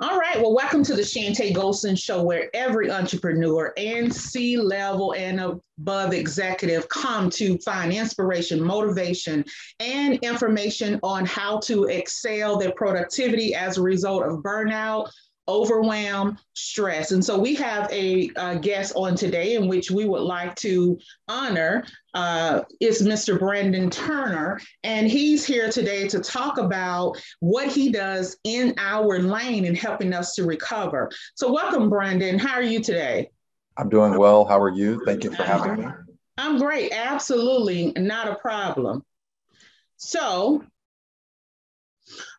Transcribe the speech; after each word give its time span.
All 0.00 0.18
right. 0.18 0.40
Well, 0.40 0.52
welcome 0.52 0.82
to 0.84 0.94
the 0.94 1.02
Chantay 1.02 1.54
Golson 1.54 1.96
Show, 1.96 2.20
where 2.24 2.50
every 2.52 2.90
entrepreneur 2.90 3.72
and 3.76 4.12
C 4.12 4.56
level 4.56 5.14
and 5.14 5.38
above 5.38 6.12
executive 6.12 6.88
come 6.88 7.30
to 7.30 7.58
find 7.58 7.92
inspiration, 7.92 8.60
motivation, 8.60 9.44
and 9.78 10.14
information 10.14 10.98
on 11.04 11.24
how 11.26 11.60
to 11.60 11.84
excel 11.84 12.58
their 12.58 12.72
productivity 12.72 13.54
as 13.54 13.78
a 13.78 13.82
result 13.82 14.24
of 14.24 14.42
burnout, 14.42 15.10
overwhelm, 15.46 16.38
stress. 16.54 17.12
And 17.12 17.24
so 17.24 17.38
we 17.38 17.54
have 17.56 17.90
a, 17.92 18.30
a, 18.36 18.58
guest 18.58 18.92
on 18.96 19.14
today 19.14 19.56
in 19.56 19.68
which 19.68 19.90
we 19.90 20.06
would 20.06 20.22
like 20.22 20.54
to 20.56 20.98
honor 21.28 21.84
uh, 22.14 22.62
is 22.80 23.02
Mr. 23.02 23.38
Brandon 23.38 23.90
Turner. 23.90 24.60
And 24.84 25.06
he's 25.08 25.44
here 25.44 25.70
today 25.70 26.08
to 26.08 26.20
talk 26.20 26.58
about 26.58 27.22
what 27.40 27.68
he 27.68 27.90
does 27.90 28.36
in 28.44 28.74
our 28.78 29.18
lane 29.18 29.66
and 29.66 29.76
helping 29.76 30.12
us 30.14 30.34
to 30.36 30.44
recover. 30.44 31.10
So 31.34 31.52
welcome, 31.52 31.90
Brandon. 31.90 32.38
How 32.38 32.54
are 32.54 32.62
you 32.62 32.80
today? 32.80 33.30
I'm 33.76 33.88
doing 33.88 34.16
well. 34.16 34.44
How 34.44 34.60
are 34.60 34.70
you? 34.70 35.04
Thank 35.04 35.24
you 35.24 35.32
for 35.32 35.42
having 35.42 35.84
me. 35.84 35.86
I'm 36.38 36.58
great. 36.58 36.92
Absolutely 36.92 37.92
not 37.96 38.28
a 38.28 38.36
problem. 38.36 39.04
So 39.96 40.64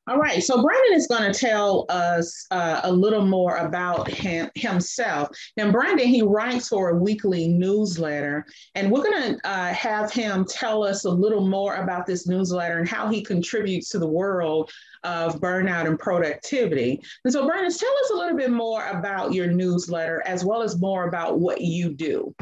all 0.07 0.17
right, 0.19 0.43
so 0.43 0.61
Brandon 0.61 0.93
is 0.93 1.07
going 1.07 1.31
to 1.31 1.37
tell 1.37 1.85
us 1.89 2.45
uh, 2.51 2.81
a 2.83 2.91
little 2.91 3.25
more 3.25 3.57
about 3.57 4.07
him, 4.07 4.51
himself. 4.53 5.29
And 5.57 5.71
Brandon, 5.71 6.07
he 6.07 6.21
writes 6.21 6.67
for 6.67 6.89
a 6.89 6.95
weekly 6.95 7.47
newsletter, 7.47 8.45
and 8.75 8.91
we're 8.91 9.01
going 9.01 9.33
to 9.33 9.49
uh, 9.49 9.73
have 9.73 10.11
him 10.11 10.45
tell 10.45 10.83
us 10.83 11.05
a 11.05 11.09
little 11.09 11.47
more 11.47 11.77
about 11.77 12.05
this 12.05 12.27
newsletter 12.27 12.77
and 12.77 12.87
how 12.87 13.09
he 13.09 13.23
contributes 13.23 13.89
to 13.89 13.99
the 13.99 14.07
world 14.07 14.71
of 15.03 15.41
burnout 15.41 15.87
and 15.87 15.97
productivity. 15.97 17.01
And 17.23 17.33
so, 17.33 17.47
Brandon, 17.47 17.71
tell 17.71 17.97
us 18.03 18.11
a 18.11 18.15
little 18.15 18.37
bit 18.37 18.51
more 18.51 18.85
about 18.85 19.33
your 19.33 19.47
newsletter 19.47 20.21
as 20.27 20.45
well 20.45 20.61
as 20.61 20.79
more 20.79 21.07
about 21.07 21.39
what 21.39 21.61
you 21.61 21.91
do. 21.91 22.35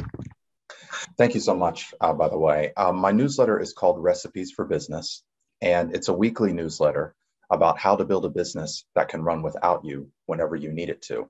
Thank 1.17 1.33
you 1.33 1.39
so 1.39 1.55
much, 1.55 1.93
uh, 2.01 2.11
by 2.11 2.27
the 2.27 2.37
way. 2.37 2.73
Um, 2.75 2.97
my 2.97 3.13
newsletter 3.13 3.57
is 3.61 3.71
called 3.71 4.03
Recipes 4.03 4.51
for 4.51 4.65
Business, 4.65 5.23
and 5.61 5.95
it's 5.95 6.09
a 6.09 6.13
weekly 6.13 6.51
newsletter 6.51 7.15
about 7.53 7.77
how 7.77 7.95
to 7.95 8.05
build 8.05 8.25
a 8.25 8.29
business 8.29 8.85
that 8.95 9.09
can 9.09 9.23
run 9.23 9.41
without 9.41 9.85
you 9.85 10.09
whenever 10.25 10.55
you 10.55 10.71
need 10.71 10.89
it 10.89 11.01
to. 11.03 11.29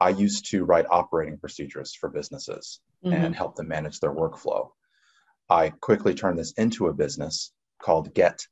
I 0.00 0.10
used 0.10 0.50
to 0.50 0.64
write 0.64 0.86
operating 0.90 1.38
procedures 1.38 1.94
for 1.94 2.08
businesses 2.08 2.80
mm-hmm. 3.04 3.14
and 3.14 3.34
help 3.34 3.56
them 3.56 3.68
manage 3.68 3.98
their 4.00 4.14
workflow. 4.14 4.70
I 5.48 5.70
quickly 5.70 6.14
turned 6.14 6.38
this 6.38 6.52
into 6.52 6.88
a 6.88 6.92
business 6.92 7.52
called 7.80 8.14
getsops.com. 8.14 8.46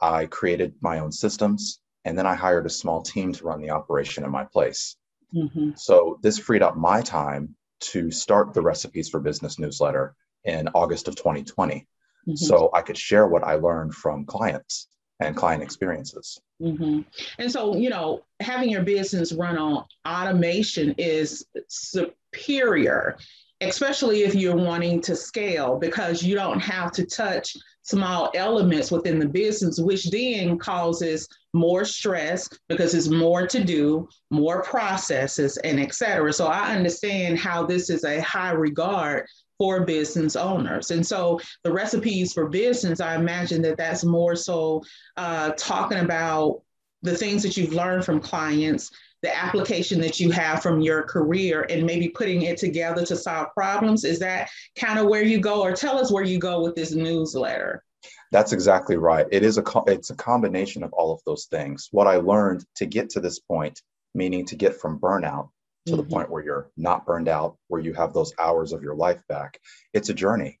I 0.00 0.26
created 0.26 0.74
my 0.80 0.98
own 0.98 1.12
systems 1.12 1.80
and 2.04 2.18
then 2.18 2.26
I 2.26 2.34
hired 2.34 2.66
a 2.66 2.70
small 2.70 3.02
team 3.02 3.32
to 3.32 3.44
run 3.44 3.60
the 3.60 3.70
operation 3.70 4.24
in 4.24 4.30
my 4.30 4.44
place. 4.44 4.96
Mm-hmm. 5.34 5.70
So 5.76 6.18
this 6.22 6.38
freed 6.38 6.62
up 6.62 6.76
my 6.76 7.00
time 7.02 7.54
to 7.80 8.10
start 8.10 8.52
the 8.52 8.62
Recipes 8.62 9.08
for 9.08 9.20
Business 9.20 9.58
newsletter 9.58 10.14
in 10.44 10.68
August 10.74 11.08
of 11.08 11.14
2020 11.14 11.86
mm-hmm. 12.26 12.34
so 12.34 12.70
I 12.74 12.82
could 12.82 12.96
share 12.96 13.26
what 13.26 13.44
I 13.44 13.54
learned 13.54 13.94
from 13.94 14.24
clients 14.24 14.88
and 15.20 15.36
client 15.36 15.62
experiences. 15.62 16.40
Mm-hmm. 16.60 17.00
And 17.38 17.52
so, 17.52 17.76
you 17.76 17.90
know, 17.90 18.22
having 18.40 18.70
your 18.70 18.82
business 18.82 19.32
run 19.32 19.56
on 19.58 19.84
automation 20.06 20.94
is 20.98 21.46
superior, 21.68 23.16
especially 23.60 24.22
if 24.22 24.34
you're 24.34 24.56
wanting 24.56 25.00
to 25.02 25.14
scale, 25.14 25.78
because 25.78 26.22
you 26.22 26.34
don't 26.34 26.60
have 26.60 26.92
to 26.92 27.06
touch 27.06 27.56
small 27.82 28.30
elements 28.34 28.92
within 28.92 29.18
the 29.18 29.26
business, 29.26 29.78
which 29.78 30.10
then 30.10 30.56
causes 30.56 31.28
more 31.52 31.84
stress 31.84 32.48
because 32.68 32.94
it's 32.94 33.08
more 33.08 33.46
to 33.46 33.62
do, 33.62 34.08
more 34.30 34.62
processes, 34.62 35.56
and 35.58 35.80
et 35.80 35.92
cetera. 35.92 36.32
So 36.32 36.46
I 36.46 36.74
understand 36.74 37.38
how 37.38 37.66
this 37.66 37.90
is 37.90 38.04
a 38.04 38.20
high 38.20 38.52
regard 38.52 39.26
for 39.58 39.84
business 39.84 40.36
owners. 40.36 40.90
And 40.90 41.06
so 41.06 41.40
the 41.64 41.72
recipes 41.72 42.32
for 42.32 42.48
business, 42.48 43.00
I 43.00 43.16
imagine 43.16 43.62
that 43.62 43.76
that's 43.76 44.04
more 44.04 44.34
so 44.36 44.82
uh, 45.16 45.52
talking 45.56 45.98
about 45.98 46.62
the 47.02 47.16
things 47.16 47.42
that 47.42 47.56
you've 47.56 47.72
learned 47.72 48.04
from 48.04 48.20
clients, 48.20 48.90
the 49.22 49.36
application 49.36 50.00
that 50.00 50.20
you 50.20 50.30
have 50.30 50.62
from 50.62 50.80
your 50.80 51.02
career, 51.02 51.66
and 51.68 51.84
maybe 51.84 52.08
putting 52.08 52.42
it 52.42 52.58
together 52.58 53.04
to 53.06 53.16
solve 53.16 53.48
problems. 53.54 54.04
Is 54.04 54.18
that 54.20 54.48
kind 54.76 54.98
of 54.98 55.06
where 55.06 55.22
you 55.22 55.40
go, 55.40 55.62
or 55.62 55.72
tell 55.72 55.98
us 55.98 56.10
where 56.12 56.24
you 56.24 56.38
go 56.38 56.62
with 56.62 56.74
this 56.74 56.92
newsletter? 56.92 57.84
That's 58.32 58.52
exactly 58.52 58.96
right. 58.96 59.26
It 59.30 59.44
is 59.44 59.58
a 59.58 59.64
it's 59.86 60.10
a 60.10 60.16
combination 60.16 60.82
of 60.82 60.92
all 60.92 61.12
of 61.12 61.20
those 61.26 61.46
things. 61.46 61.88
What 61.92 62.06
I 62.06 62.16
learned 62.16 62.64
to 62.76 62.86
get 62.86 63.10
to 63.10 63.20
this 63.20 63.38
point, 63.38 63.80
meaning 64.14 64.44
to 64.46 64.56
get 64.56 64.80
from 64.80 64.98
burnout 64.98 65.50
to 65.86 65.92
mm-hmm. 65.92 66.00
the 66.00 66.08
point 66.08 66.30
where 66.30 66.42
you're 66.42 66.70
not 66.76 67.06
burned 67.06 67.28
out, 67.28 67.56
where 67.68 67.80
you 67.80 67.92
have 67.94 68.12
those 68.12 68.32
hours 68.38 68.72
of 68.72 68.82
your 68.82 68.94
life 68.94 69.22
back. 69.28 69.58
It's 69.92 70.08
a 70.08 70.14
journey, 70.14 70.60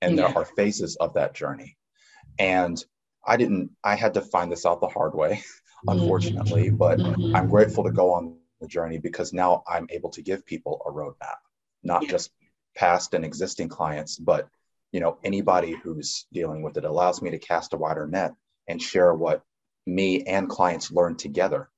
and 0.00 0.16
yeah. 0.16 0.28
there 0.28 0.38
are 0.38 0.44
phases 0.44 0.96
of 0.96 1.14
that 1.14 1.34
journey. 1.34 1.76
And 2.38 2.82
I 3.26 3.36
didn't, 3.36 3.70
I 3.84 3.94
had 3.94 4.14
to 4.14 4.20
find 4.20 4.50
this 4.50 4.66
out 4.66 4.80
the 4.80 4.88
hard 4.88 5.14
way, 5.14 5.42
unfortunately, 5.86 6.66
mm-hmm. 6.68 6.76
but 6.76 6.98
mm-hmm. 6.98 7.36
I'm 7.36 7.48
grateful 7.48 7.84
to 7.84 7.92
go 7.92 8.12
on 8.12 8.36
the 8.60 8.66
journey 8.66 8.98
because 8.98 9.32
now 9.32 9.62
I'm 9.68 9.86
able 9.90 10.10
to 10.10 10.22
give 10.22 10.46
people 10.46 10.80
a 10.86 10.90
roadmap, 10.90 11.36
not 11.82 12.04
yeah. 12.04 12.10
just 12.10 12.30
past 12.74 13.12
and 13.14 13.24
existing 13.24 13.68
clients, 13.68 14.16
but 14.16 14.48
you 14.92 15.00
know 15.00 15.18
anybody 15.24 15.72
who's 15.82 16.26
dealing 16.32 16.62
with 16.62 16.76
it. 16.76 16.84
it 16.84 16.90
allows 16.90 17.22
me 17.22 17.30
to 17.30 17.38
cast 17.38 17.74
a 17.74 17.76
wider 17.76 18.06
net 18.06 18.34
and 18.68 18.80
share 18.80 19.14
what 19.14 19.42
me 19.86 20.22
and 20.24 20.48
clients 20.48 20.92
learn 20.92 21.16
together 21.16 21.68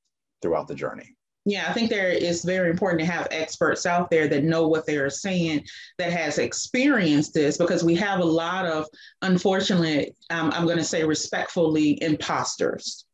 throughout 0.42 0.68
the 0.68 0.74
journey. 0.74 1.16
Yeah, 1.46 1.66
I 1.68 1.74
think 1.74 1.90
there 1.90 2.08
is 2.08 2.42
very 2.42 2.70
important 2.70 3.00
to 3.00 3.06
have 3.06 3.28
experts 3.30 3.84
out 3.84 4.10
there 4.10 4.28
that 4.28 4.44
know 4.44 4.66
what 4.66 4.86
they 4.86 4.96
are 4.96 5.10
saying, 5.10 5.64
that 5.98 6.10
has 6.10 6.38
experienced 6.38 7.34
this, 7.34 7.58
because 7.58 7.84
we 7.84 7.94
have 7.96 8.20
a 8.20 8.24
lot 8.24 8.64
of, 8.64 8.86
unfortunately, 9.20 10.14
um, 10.30 10.50
I'm 10.52 10.64
going 10.64 10.78
to 10.78 10.84
say 10.84 11.04
respectfully, 11.04 12.02
imposters. 12.02 13.04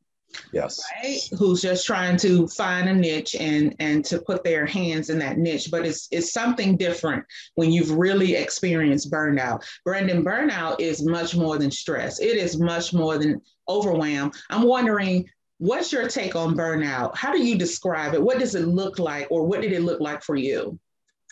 Yes. 0.53 0.81
Right? 1.03 1.19
Who's 1.39 1.61
just 1.61 1.85
trying 1.85 2.17
to 2.19 2.47
find 2.47 2.89
a 2.89 2.95
niche 2.95 3.35
and 3.35 3.75
and 3.81 4.05
to 4.05 4.21
put 4.21 4.45
their 4.45 4.65
hands 4.65 5.11
in 5.11 5.19
that 5.19 5.39
niche. 5.39 5.71
But 5.73 5.85
it's 5.85 6.07
it's 6.13 6.33
something 6.33 6.77
different 6.77 7.25
when 7.57 7.73
you've 7.73 7.91
really 7.91 8.37
experienced 8.37 9.11
burnout. 9.11 9.65
Brandon, 9.85 10.25
burnout 10.25 10.79
is 10.79 11.03
much 11.03 11.35
more 11.35 11.59
than 11.59 11.73
stress. 11.73 12.21
It 12.21 12.37
is 12.37 12.61
much 12.61 12.95
more 12.95 13.19
than 13.19 13.41
overwhelm. 13.69 14.31
I'm 14.51 14.63
wondering 14.63 15.29
What's 15.61 15.93
your 15.93 16.09
take 16.09 16.35
on 16.35 16.57
burnout? 16.57 17.15
How 17.15 17.33
do 17.33 17.45
you 17.45 17.59
describe 17.59 18.15
it? 18.15 18.23
What 18.23 18.39
does 18.39 18.55
it 18.55 18.67
look 18.67 18.99
like, 18.99 19.27
or 19.31 19.45
what 19.45 19.61
did 19.61 19.73
it 19.73 19.83
look 19.83 20.01
like 20.01 20.23
for 20.23 20.35
you? 20.35 20.79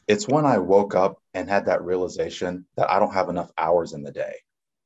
It's 0.06 0.28
when 0.28 0.44
I 0.44 0.58
woke 0.58 0.94
up 0.94 1.22
and 1.32 1.48
had 1.48 1.64
that 1.64 1.82
realization 1.82 2.66
that 2.76 2.90
I 2.90 2.98
don't 2.98 3.14
have 3.14 3.30
enough 3.30 3.50
hours 3.56 3.94
in 3.94 4.02
the 4.02 4.12
day. 4.12 4.34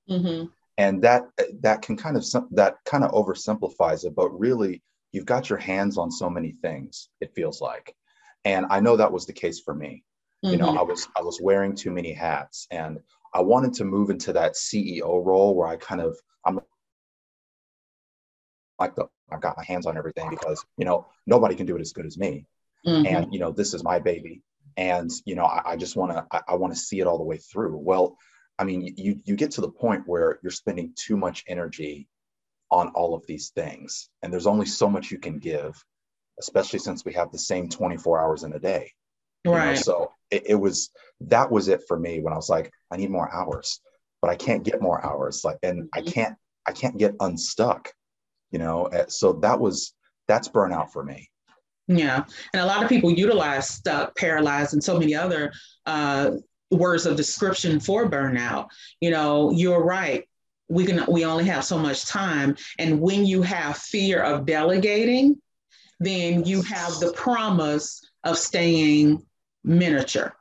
Mm-hmm. 0.08 0.46
And 0.78 1.02
that 1.02 1.24
that 1.60 1.82
can 1.82 1.96
kind 1.96 2.16
of 2.16 2.24
that 2.52 2.76
kind 2.84 3.02
of 3.02 3.10
oversimplifies 3.10 4.04
it, 4.04 4.14
but 4.14 4.28
really 4.30 4.80
you've 5.10 5.26
got 5.26 5.50
your 5.50 5.58
hands 5.58 5.98
on 5.98 6.12
so 6.12 6.30
many 6.30 6.52
things. 6.52 7.08
It 7.20 7.34
feels 7.34 7.60
like, 7.60 7.96
and 8.44 8.66
I 8.70 8.78
know 8.78 8.96
that 8.96 9.12
was 9.12 9.26
the 9.26 9.32
case 9.32 9.58
for 9.58 9.74
me. 9.74 10.04
Mm-hmm. 10.44 10.52
You 10.52 10.58
know, 10.58 10.68
mm-hmm. 10.68 10.78
I 10.78 10.82
was 10.82 11.08
I 11.16 11.22
was 11.22 11.40
wearing 11.42 11.74
too 11.74 11.90
many 11.90 12.12
hats, 12.12 12.68
and 12.70 13.00
I 13.34 13.40
wanted 13.40 13.72
to 13.74 13.84
move 13.84 14.10
into 14.10 14.32
that 14.34 14.54
CEO 14.54 15.26
role 15.26 15.56
where 15.56 15.66
I 15.66 15.76
kind 15.78 16.00
of 16.00 16.16
I'm 16.46 16.60
like 18.82 18.94
the 18.94 19.06
I've 19.30 19.40
got 19.40 19.56
my 19.56 19.64
hands 19.64 19.86
on 19.86 19.96
everything 19.96 20.28
because 20.30 20.64
you 20.76 20.84
know 20.84 21.06
nobody 21.26 21.54
can 21.54 21.66
do 21.66 21.76
it 21.76 21.80
as 21.80 21.92
good 21.92 22.06
as 22.06 22.18
me, 22.18 22.46
mm-hmm. 22.86 23.06
and 23.06 23.32
you 23.32 23.38
know 23.40 23.52
this 23.52 23.74
is 23.74 23.82
my 23.82 23.98
baby, 23.98 24.42
and 24.76 25.10
you 25.24 25.34
know 25.34 25.44
I, 25.44 25.72
I 25.72 25.76
just 25.76 25.96
want 25.96 26.12
to 26.12 26.26
I, 26.30 26.40
I 26.48 26.54
want 26.56 26.72
to 26.74 26.78
see 26.78 27.00
it 27.00 27.06
all 27.06 27.18
the 27.18 27.24
way 27.24 27.38
through. 27.38 27.76
Well, 27.78 28.16
I 28.58 28.64
mean 28.64 28.94
you 28.96 29.20
you 29.24 29.36
get 29.36 29.52
to 29.52 29.60
the 29.60 29.70
point 29.70 30.02
where 30.06 30.38
you're 30.42 30.50
spending 30.50 30.92
too 30.96 31.16
much 31.16 31.44
energy 31.46 32.08
on 32.70 32.88
all 32.88 33.14
of 33.14 33.26
these 33.26 33.50
things, 33.50 34.08
and 34.22 34.32
there's 34.32 34.46
only 34.46 34.66
so 34.66 34.88
much 34.88 35.10
you 35.10 35.18
can 35.18 35.38
give, 35.38 35.82
especially 36.40 36.78
since 36.78 37.04
we 37.04 37.12
have 37.14 37.30
the 37.30 37.38
same 37.38 37.68
24 37.68 38.20
hours 38.20 38.42
in 38.42 38.52
a 38.52 38.58
day. 38.58 38.92
Right. 39.44 39.74
Know? 39.74 39.74
So 39.74 40.12
it, 40.30 40.44
it 40.46 40.54
was 40.54 40.90
that 41.22 41.50
was 41.50 41.68
it 41.68 41.82
for 41.88 41.98
me 41.98 42.20
when 42.20 42.32
I 42.32 42.36
was 42.36 42.50
like 42.50 42.72
I 42.90 42.96
need 42.96 43.10
more 43.10 43.32
hours, 43.32 43.80
but 44.20 44.30
I 44.30 44.36
can't 44.36 44.64
get 44.64 44.82
more 44.82 45.04
hours. 45.04 45.42
Like, 45.44 45.58
and 45.62 45.88
I 45.94 46.00
mm-hmm. 46.00 46.10
can't 46.10 46.36
I 46.66 46.72
can't 46.72 46.98
get 46.98 47.14
unstuck 47.20 47.92
you 48.52 48.58
know 48.58 48.84
eh, 48.86 49.06
so 49.08 49.32
that 49.32 49.58
was 49.58 49.94
that's 50.28 50.48
burnout 50.48 50.90
for 50.90 51.02
me. 51.02 51.28
Yeah 51.88 52.24
and 52.52 52.62
a 52.62 52.66
lot 52.66 52.82
of 52.82 52.88
people 52.88 53.10
utilize 53.10 53.68
stuck 53.68 54.14
paralyzed 54.16 54.74
and 54.74 54.84
so 54.84 54.98
many 54.98 55.14
other 55.14 55.52
uh, 55.86 56.32
words 56.70 57.06
of 57.06 57.16
description 57.16 57.80
for 57.80 58.08
burnout. 58.08 58.68
You 59.00 59.10
know 59.10 59.50
you're 59.50 59.82
right. 59.84 60.28
We 60.68 60.86
can 60.86 61.04
we 61.08 61.24
only 61.24 61.44
have 61.46 61.64
so 61.64 61.78
much 61.78 62.06
time 62.06 62.56
and 62.78 63.00
when 63.00 63.26
you 63.26 63.42
have 63.42 63.76
fear 63.78 64.22
of 64.22 64.46
delegating 64.46 65.40
then 65.98 66.44
you 66.44 66.62
have 66.62 66.98
the 66.98 67.12
promise 67.12 68.00
of 68.24 68.36
staying 68.36 69.24
miniature. 69.64 70.34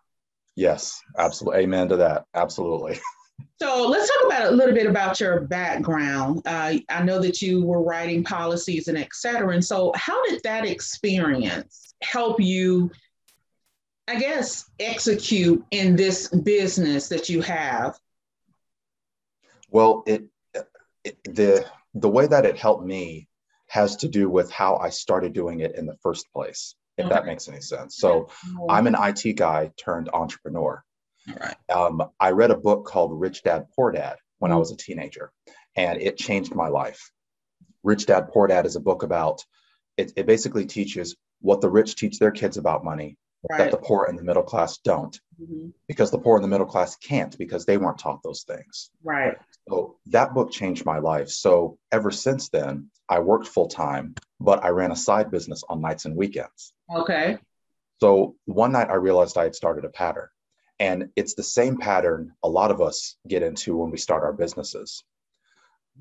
Yes 0.55 1.01
absolutely 1.17 1.63
amen 1.63 1.89
to 1.89 1.97
that 1.97 2.25
absolutely 2.33 2.99
So 3.61 3.88
let's 3.88 4.09
talk 4.09 4.25
about 4.25 4.51
a 4.51 4.55
little 4.55 4.73
bit 4.73 4.88
about 4.88 5.19
your 5.19 5.41
background. 5.41 6.41
Uh, 6.45 6.77
I 6.89 7.03
know 7.03 7.21
that 7.21 7.41
you 7.41 7.63
were 7.63 7.83
writing 7.83 8.23
policies 8.23 8.88
and 8.88 8.97
et 8.97 9.09
cetera. 9.13 9.53
And 9.53 9.63
so, 9.63 9.91
how 9.95 10.23
did 10.25 10.41
that 10.43 10.65
experience 10.65 11.93
help 12.01 12.39
you, 12.39 12.91
I 14.07 14.19
guess, 14.19 14.69
execute 14.79 15.63
in 15.71 15.95
this 15.95 16.27
business 16.29 17.09
that 17.09 17.29
you 17.29 17.41
have? 17.41 17.97
Well, 19.69 20.03
it, 20.05 20.25
it 21.03 21.17
the 21.23 21.65
the 21.93 22.09
way 22.09 22.27
that 22.27 22.45
it 22.45 22.57
helped 22.57 22.85
me 22.85 23.27
has 23.67 23.95
to 23.97 24.07
do 24.07 24.29
with 24.29 24.51
how 24.51 24.77
I 24.77 24.89
started 24.89 25.33
doing 25.33 25.61
it 25.61 25.75
in 25.75 25.85
the 25.85 25.95
first 26.01 26.25
place, 26.33 26.75
if 26.97 27.05
okay. 27.05 27.13
that 27.13 27.25
makes 27.25 27.47
any 27.47 27.61
sense. 27.61 27.97
So, 27.97 28.29
I'm 28.69 28.88
an 28.88 28.95
IT 28.97 29.33
guy 29.33 29.71
turned 29.77 30.09
entrepreneur. 30.13 30.83
Right. 31.39 31.55
Um, 31.69 32.03
I 32.19 32.31
read 32.31 32.51
a 32.51 32.57
book 32.57 32.85
called 32.85 33.19
Rich 33.19 33.43
Dad 33.43 33.67
Poor 33.75 33.91
Dad 33.91 34.17
when 34.39 34.49
mm-hmm. 34.49 34.57
I 34.57 34.59
was 34.59 34.71
a 34.71 34.77
teenager, 34.77 35.31
and 35.75 36.01
it 36.01 36.17
changed 36.17 36.55
my 36.55 36.67
life. 36.67 37.11
Rich 37.83 38.07
Dad 38.07 38.29
Poor 38.29 38.47
Dad 38.47 38.65
is 38.65 38.75
a 38.75 38.81
book 38.81 39.03
about 39.03 39.43
it, 39.97 40.13
it 40.15 40.25
basically 40.25 40.65
teaches 40.65 41.15
what 41.41 41.61
the 41.61 41.69
rich 41.69 41.95
teach 41.95 42.19
their 42.19 42.31
kids 42.31 42.57
about 42.57 42.83
money 42.83 43.17
right. 43.49 43.57
that 43.57 43.71
the 43.71 43.77
poor 43.77 44.05
and 44.05 44.17
the 44.17 44.23
middle 44.23 44.43
class 44.43 44.77
don't 44.77 45.19
mm-hmm. 45.41 45.69
because 45.87 46.11
the 46.11 46.19
poor 46.19 46.35
and 46.35 46.43
the 46.43 46.49
middle 46.49 46.65
class 46.65 46.95
can't 46.97 47.37
because 47.37 47.65
they 47.65 47.77
weren't 47.77 47.97
taught 47.97 48.21
those 48.23 48.43
things 48.43 48.91
right 49.03 49.37
so 49.67 49.97
that 50.07 50.33
book 50.33 50.51
changed 50.51 50.85
my 50.85 50.99
life 50.99 51.29
so 51.29 51.77
ever 51.91 52.11
since 52.11 52.49
then 52.49 52.89
i 53.09 53.19
worked 53.19 53.47
full 53.47 53.67
time 53.67 54.13
but 54.39 54.63
i 54.63 54.69
ran 54.69 54.91
a 54.91 54.95
side 54.95 55.31
business 55.31 55.63
on 55.69 55.81
nights 55.81 56.05
and 56.05 56.15
weekends 56.15 56.73
okay 56.95 57.37
so 57.99 58.35
one 58.45 58.71
night 58.71 58.89
i 58.89 58.95
realized 58.95 59.37
i 59.37 59.43
had 59.43 59.55
started 59.55 59.85
a 59.85 59.89
pattern 59.89 60.27
and 60.81 61.09
it's 61.15 61.35
the 61.35 61.43
same 61.43 61.77
pattern 61.77 62.33
a 62.41 62.49
lot 62.49 62.71
of 62.71 62.81
us 62.81 63.15
get 63.27 63.43
into 63.43 63.77
when 63.77 63.91
we 63.91 63.99
start 63.99 64.23
our 64.23 64.33
businesses. 64.33 65.03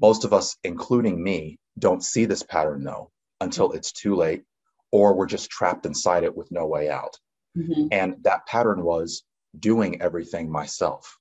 Most 0.00 0.24
of 0.24 0.32
us, 0.32 0.56
including 0.64 1.22
me, 1.22 1.58
don't 1.78 2.02
see 2.02 2.24
this 2.24 2.42
pattern 2.42 2.82
though 2.82 3.10
until 3.42 3.72
it's 3.72 3.92
too 3.92 4.16
late, 4.16 4.42
or 4.90 5.14
we're 5.14 5.26
just 5.26 5.50
trapped 5.50 5.84
inside 5.84 6.24
it 6.24 6.34
with 6.34 6.50
no 6.50 6.66
way 6.66 6.88
out. 6.88 7.14
Mm-hmm. 7.58 7.88
And 7.92 8.16
that 8.22 8.46
pattern 8.46 8.82
was 8.82 9.22
doing 9.58 10.00
everything 10.00 10.50
myself. 10.50 11.18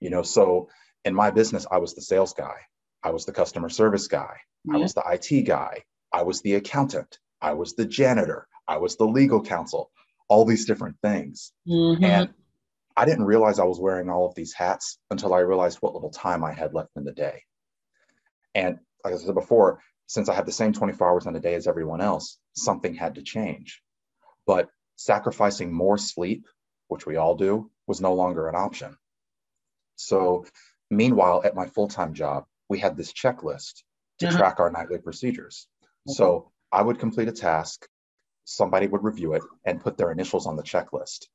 You 0.00 0.10
know, 0.10 0.22
so 0.22 0.68
in 1.06 1.14
my 1.14 1.30
business, 1.30 1.66
I 1.70 1.78
was 1.78 1.94
the 1.94 2.02
sales 2.02 2.34
guy, 2.34 2.56
I 3.02 3.12
was 3.12 3.24
the 3.24 3.32
customer 3.32 3.70
service 3.70 4.08
guy, 4.08 4.36
I 4.70 4.76
was 4.76 4.92
the 4.92 5.04
IT 5.10 5.44
guy, 5.44 5.84
I 6.12 6.22
was 6.22 6.42
the 6.42 6.56
accountant, 6.56 7.18
I 7.40 7.54
was 7.54 7.72
the 7.74 7.86
janitor, 7.86 8.46
I 8.68 8.76
was 8.76 8.96
the 8.96 9.06
legal 9.06 9.42
counsel, 9.42 9.90
all 10.28 10.44
these 10.44 10.66
different 10.66 10.96
things. 11.02 11.52
Mm-hmm. 11.66 12.04
And 12.04 12.28
I 12.98 13.04
didn't 13.04 13.26
realize 13.26 13.60
I 13.60 13.64
was 13.64 13.78
wearing 13.78 14.10
all 14.10 14.26
of 14.26 14.34
these 14.34 14.52
hats 14.52 14.98
until 15.08 15.32
I 15.32 15.38
realized 15.38 15.78
what 15.78 15.94
little 15.94 16.10
time 16.10 16.42
I 16.42 16.52
had 16.52 16.74
left 16.74 16.96
in 16.96 17.04
the 17.04 17.12
day. 17.12 17.44
And 18.56 18.80
like 19.04 19.14
I 19.14 19.16
said 19.18 19.36
before, 19.36 19.80
since 20.08 20.28
I 20.28 20.34
had 20.34 20.46
the 20.46 20.52
same 20.52 20.72
24 20.72 21.08
hours 21.08 21.26
in 21.26 21.36
a 21.36 21.40
day 21.40 21.54
as 21.54 21.68
everyone 21.68 22.00
else, 22.00 22.40
something 22.56 22.96
had 22.96 23.14
to 23.14 23.22
change. 23.22 23.80
But 24.48 24.68
sacrificing 24.96 25.72
more 25.72 25.96
sleep, 25.96 26.48
which 26.88 27.06
we 27.06 27.14
all 27.14 27.36
do, 27.36 27.70
was 27.86 28.00
no 28.00 28.14
longer 28.14 28.48
an 28.48 28.56
option. 28.56 28.96
So, 29.94 30.46
meanwhile, 30.90 31.42
at 31.44 31.54
my 31.54 31.66
full 31.66 31.86
time 31.86 32.14
job, 32.14 32.46
we 32.68 32.80
had 32.80 32.96
this 32.96 33.12
checklist 33.12 33.84
to 34.18 34.26
uh-huh. 34.26 34.38
track 34.38 34.58
our 34.58 34.72
nightly 34.72 34.98
procedures. 34.98 35.68
Okay. 36.08 36.16
So, 36.16 36.50
I 36.72 36.82
would 36.82 36.98
complete 36.98 37.28
a 37.28 37.32
task, 37.32 37.86
somebody 38.42 38.88
would 38.88 39.04
review 39.04 39.34
it 39.34 39.44
and 39.64 39.80
put 39.80 39.96
their 39.96 40.10
initials 40.10 40.48
on 40.48 40.56
the 40.56 40.64
checklist 40.64 41.26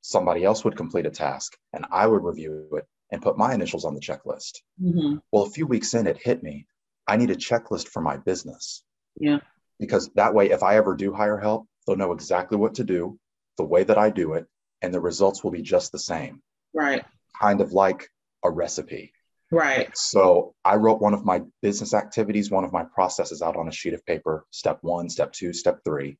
somebody 0.00 0.44
else 0.44 0.64
would 0.64 0.76
complete 0.76 1.06
a 1.06 1.10
task 1.10 1.56
and 1.72 1.84
I 1.90 2.06
would 2.06 2.24
review 2.24 2.68
it 2.72 2.86
and 3.10 3.22
put 3.22 3.38
my 3.38 3.54
initials 3.54 3.84
on 3.84 3.94
the 3.94 4.00
checklist. 4.00 4.60
Mm-hmm. 4.82 5.16
Well, 5.32 5.44
a 5.44 5.50
few 5.50 5.66
weeks 5.66 5.94
in, 5.94 6.06
it 6.06 6.18
hit 6.22 6.42
me. 6.42 6.66
I 7.06 7.16
need 7.16 7.30
a 7.30 7.36
checklist 7.36 7.88
for 7.88 8.02
my 8.02 8.18
business. 8.18 8.82
Yeah. 9.18 9.38
Because 9.80 10.10
that 10.14 10.34
way, 10.34 10.50
if 10.50 10.62
I 10.62 10.76
ever 10.76 10.94
do 10.94 11.12
hire 11.12 11.38
help, 11.38 11.66
they'll 11.86 11.96
know 11.96 12.12
exactly 12.12 12.58
what 12.58 12.74
to 12.74 12.84
do, 12.84 13.18
the 13.56 13.64
way 13.64 13.84
that 13.84 13.98
I 13.98 14.10
do 14.10 14.34
it, 14.34 14.46
and 14.82 14.92
the 14.92 15.00
results 15.00 15.42
will 15.42 15.50
be 15.50 15.62
just 15.62 15.92
the 15.92 15.98
same. 15.98 16.42
Right. 16.74 17.04
Kind 17.40 17.60
of 17.60 17.72
like 17.72 18.10
a 18.44 18.50
recipe. 18.50 19.12
Right. 19.50 19.90
So 19.96 20.54
I 20.64 20.76
wrote 20.76 21.00
one 21.00 21.14
of 21.14 21.24
my 21.24 21.42
business 21.62 21.94
activities, 21.94 22.50
one 22.50 22.64
of 22.64 22.72
my 22.72 22.84
processes 22.84 23.40
out 23.40 23.56
on 23.56 23.68
a 23.68 23.72
sheet 23.72 23.94
of 23.94 24.04
paper, 24.04 24.44
step 24.50 24.78
one, 24.82 25.08
step 25.08 25.32
two, 25.32 25.52
step 25.52 25.80
three. 25.84 26.18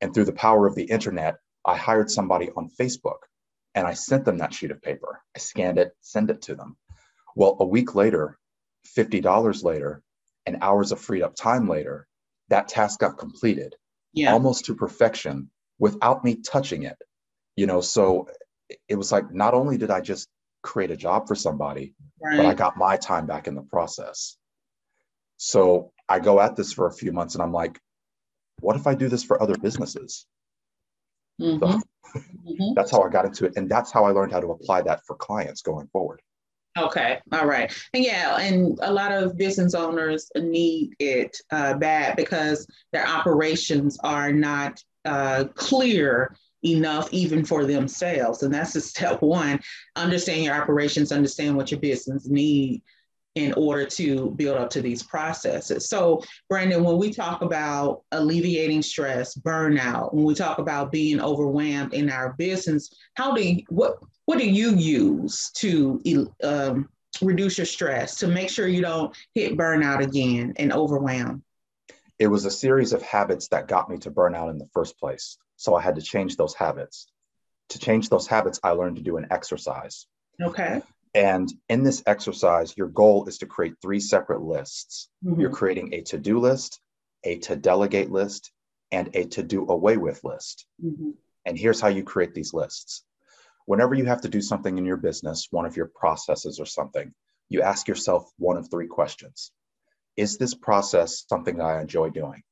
And 0.00 0.12
through 0.12 0.26
the 0.26 0.32
power 0.32 0.66
of 0.66 0.74
the 0.74 0.84
internet, 0.84 1.36
I 1.68 1.76
hired 1.76 2.10
somebody 2.10 2.50
on 2.56 2.70
Facebook 2.70 3.18
and 3.74 3.86
I 3.86 3.92
sent 3.92 4.24
them 4.24 4.38
that 4.38 4.54
sheet 4.54 4.70
of 4.70 4.80
paper. 4.80 5.20
I 5.36 5.38
scanned 5.38 5.78
it, 5.78 5.92
send 6.00 6.30
it 6.30 6.40
to 6.42 6.54
them. 6.54 6.78
Well, 7.36 7.58
a 7.60 7.66
week 7.66 7.94
later, 7.94 8.38
$50 8.96 9.62
later, 9.62 10.02
and 10.46 10.58
hours 10.62 10.92
of 10.92 11.00
freed 11.00 11.22
up 11.22 11.36
time 11.36 11.68
later, 11.68 12.08
that 12.48 12.68
task 12.68 13.00
got 13.00 13.18
completed 13.18 13.76
yeah. 14.14 14.32
almost 14.32 14.64
to 14.64 14.74
perfection 14.74 15.50
without 15.78 16.24
me 16.24 16.36
touching 16.36 16.84
it. 16.84 16.96
You 17.54 17.66
know, 17.66 17.82
so 17.82 18.28
it 18.88 18.94
was 18.94 19.12
like 19.12 19.30
not 19.30 19.52
only 19.52 19.76
did 19.76 19.90
I 19.90 20.00
just 20.00 20.26
create 20.62 20.90
a 20.90 20.96
job 20.96 21.28
for 21.28 21.34
somebody, 21.34 21.94
right. 22.18 22.38
but 22.38 22.46
I 22.46 22.54
got 22.54 22.78
my 22.78 22.96
time 22.96 23.26
back 23.26 23.46
in 23.46 23.54
the 23.54 23.62
process. 23.62 24.38
So 25.36 25.92
I 26.08 26.18
go 26.18 26.40
at 26.40 26.56
this 26.56 26.72
for 26.72 26.86
a 26.86 26.92
few 26.92 27.12
months 27.12 27.34
and 27.34 27.42
I'm 27.42 27.52
like, 27.52 27.78
what 28.60 28.76
if 28.76 28.86
I 28.86 28.94
do 28.94 29.08
this 29.08 29.22
for 29.22 29.42
other 29.42 29.56
businesses? 29.56 30.26
Mm-hmm. 31.40 31.58
So 31.60 32.20
mm-hmm. 32.20 32.74
that's 32.74 32.90
how 32.90 33.02
I 33.02 33.08
got 33.08 33.26
into 33.26 33.46
it. 33.46 33.54
And 33.56 33.68
that's 33.68 33.92
how 33.92 34.04
I 34.04 34.10
learned 34.10 34.32
how 34.32 34.40
to 34.40 34.50
apply 34.50 34.82
that 34.82 35.04
for 35.06 35.16
clients 35.16 35.62
going 35.62 35.88
forward. 35.88 36.20
Okay, 36.76 37.18
all 37.32 37.46
right. 37.46 37.72
And 37.92 38.04
yeah, 38.04 38.36
and 38.36 38.78
a 38.82 38.92
lot 38.92 39.10
of 39.10 39.36
business 39.36 39.74
owners 39.74 40.30
need 40.36 40.94
it 41.00 41.36
uh, 41.50 41.74
bad 41.74 42.14
because 42.16 42.66
their 42.92 43.06
operations 43.06 43.98
are 44.04 44.32
not 44.32 44.82
uh, 45.04 45.44
clear 45.54 46.36
enough 46.62 47.12
even 47.12 47.44
for 47.44 47.64
themselves. 47.64 48.42
And 48.42 48.52
that's 48.52 48.74
the 48.74 48.80
step 48.80 49.22
one. 49.22 49.60
Understand 49.96 50.44
your 50.44 50.54
operations, 50.54 51.12
understand 51.12 51.56
what 51.56 51.70
your 51.70 51.80
business 51.80 52.28
need 52.28 52.82
in 53.34 53.52
order 53.54 53.86
to 53.86 54.30
build 54.32 54.56
up 54.56 54.70
to 54.70 54.82
these 54.82 55.02
processes. 55.02 55.88
So, 55.88 56.22
Brandon, 56.48 56.82
when 56.82 56.98
we 56.98 57.12
talk 57.12 57.42
about 57.42 58.02
alleviating 58.10 58.82
stress, 58.82 59.36
burnout, 59.36 60.12
when 60.12 60.24
we 60.24 60.34
talk 60.34 60.58
about 60.58 60.90
being 60.90 61.20
overwhelmed 61.20 61.94
in 61.94 62.10
our 62.10 62.32
business, 62.34 62.92
how 63.14 63.34
do 63.34 63.42
you, 63.42 63.62
what 63.68 63.98
what 64.24 64.38
do 64.38 64.48
you 64.48 64.74
use 64.74 65.50
to 65.56 66.02
um, 66.42 66.88
reduce 67.22 67.56
your 67.56 67.66
stress 67.66 68.16
to 68.16 68.28
make 68.28 68.50
sure 68.50 68.68
you 68.68 68.82
don't 68.82 69.16
hit 69.34 69.56
burnout 69.56 70.02
again 70.02 70.52
and 70.56 70.72
overwhelm? 70.72 71.42
It 72.18 72.26
was 72.26 72.44
a 72.44 72.50
series 72.50 72.92
of 72.92 73.00
habits 73.02 73.48
that 73.48 73.68
got 73.68 73.88
me 73.88 73.98
to 73.98 74.10
burnout 74.10 74.50
in 74.50 74.58
the 74.58 74.68
first 74.74 74.98
place. 74.98 75.38
So 75.56 75.74
I 75.74 75.80
had 75.80 75.94
to 75.94 76.02
change 76.02 76.36
those 76.36 76.54
habits. 76.54 77.06
To 77.70 77.78
change 77.78 78.08
those 78.08 78.26
habits, 78.26 78.58
I 78.62 78.70
learned 78.70 78.96
to 78.96 79.02
do 79.02 79.16
an 79.16 79.26
exercise. 79.30 80.06
Okay. 80.42 80.82
And 81.18 81.52
in 81.68 81.82
this 81.82 82.00
exercise, 82.06 82.76
your 82.76 82.86
goal 82.86 83.26
is 83.26 83.38
to 83.38 83.46
create 83.46 83.74
three 83.82 83.98
separate 83.98 84.40
lists. 84.40 85.08
Mm-hmm. 85.24 85.40
You're 85.40 85.50
creating 85.50 85.92
a 85.92 86.02
to 86.02 86.18
do 86.18 86.38
list, 86.38 86.80
a 87.24 87.38
to 87.38 87.56
delegate 87.56 88.12
list, 88.12 88.52
and 88.92 89.10
a 89.14 89.24
to 89.24 89.42
do 89.42 89.68
away 89.68 89.96
with 89.96 90.22
list. 90.22 90.64
Mm-hmm. 90.80 91.10
And 91.44 91.58
here's 91.58 91.80
how 91.80 91.88
you 91.88 92.04
create 92.04 92.34
these 92.34 92.54
lists. 92.54 93.04
Whenever 93.66 93.96
you 93.96 94.04
have 94.04 94.20
to 94.20 94.28
do 94.28 94.40
something 94.40 94.78
in 94.78 94.86
your 94.86 94.96
business, 94.96 95.48
one 95.50 95.66
of 95.66 95.76
your 95.76 95.90
processes 95.92 96.60
or 96.60 96.66
something, 96.66 97.12
you 97.48 97.62
ask 97.62 97.88
yourself 97.88 98.30
one 98.38 98.56
of 98.56 98.70
three 98.70 98.86
questions 98.86 99.50
Is 100.16 100.38
this 100.38 100.54
process 100.54 101.24
something 101.28 101.60
I 101.60 101.80
enjoy 101.80 102.10
doing? 102.10 102.44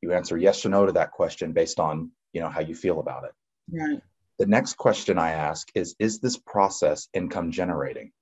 You 0.00 0.14
answer 0.14 0.36
yes 0.36 0.66
or 0.66 0.70
no 0.70 0.84
to 0.84 0.92
that 0.92 1.12
question 1.12 1.52
based 1.52 1.78
on 1.78 2.10
you 2.32 2.40
know 2.40 2.48
how 2.48 2.60
you 2.60 2.74
feel 2.74 2.98
about 2.98 3.22
it. 3.22 3.32
Right. 3.70 4.02
The 4.38 4.46
next 4.46 4.76
question 4.76 5.18
I 5.18 5.32
ask 5.32 5.68
is 5.74 5.94
Is 5.98 6.18
this 6.18 6.36
process 6.36 7.08
income 7.14 7.52
generating? 7.52 8.12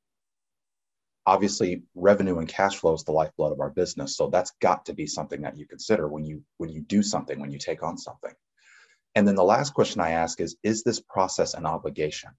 Obviously, 1.25 1.85
revenue 1.95 2.39
and 2.39 2.49
cash 2.49 2.77
flow 2.77 2.95
is 2.95 3.05
the 3.05 3.13
lifeblood 3.13 3.53
of 3.53 3.61
our 3.61 3.71
business. 3.71 4.17
So 4.17 4.29
that's 4.29 4.53
got 4.61 4.87
to 4.87 4.93
be 4.93 5.07
something 5.07 5.43
that 5.43 5.57
you 5.57 5.67
consider 5.67 6.09
when 6.09 6.25
you 6.25 6.43
when 6.59 6.71
you 6.71 6.83
do 6.83 7.03
something, 7.03 7.41
when 7.41 7.51
you 7.51 7.59
take 7.59 7.83
on 7.83 7.97
something. 7.97 8.33
And 9.15 9.27
then 9.27 9.37
the 9.37 9.45
last 9.45 9.75
question 9.75 10.01
I 10.01 10.11
ask 10.11 10.41
is 10.41 10.57
Is 10.63 10.83
this 10.83 11.01
process 11.01 11.55
an 11.55 11.65
obligation? 11.65 12.31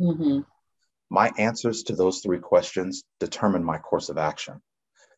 Mm-hmm. 0.00 0.40
My 1.10 1.30
answers 1.38 1.84
to 1.84 1.96
those 1.96 2.20
three 2.20 2.40
questions 2.40 3.04
determine 3.20 3.64
my 3.64 3.78
course 3.78 4.08
of 4.08 4.18
action. 4.18 4.60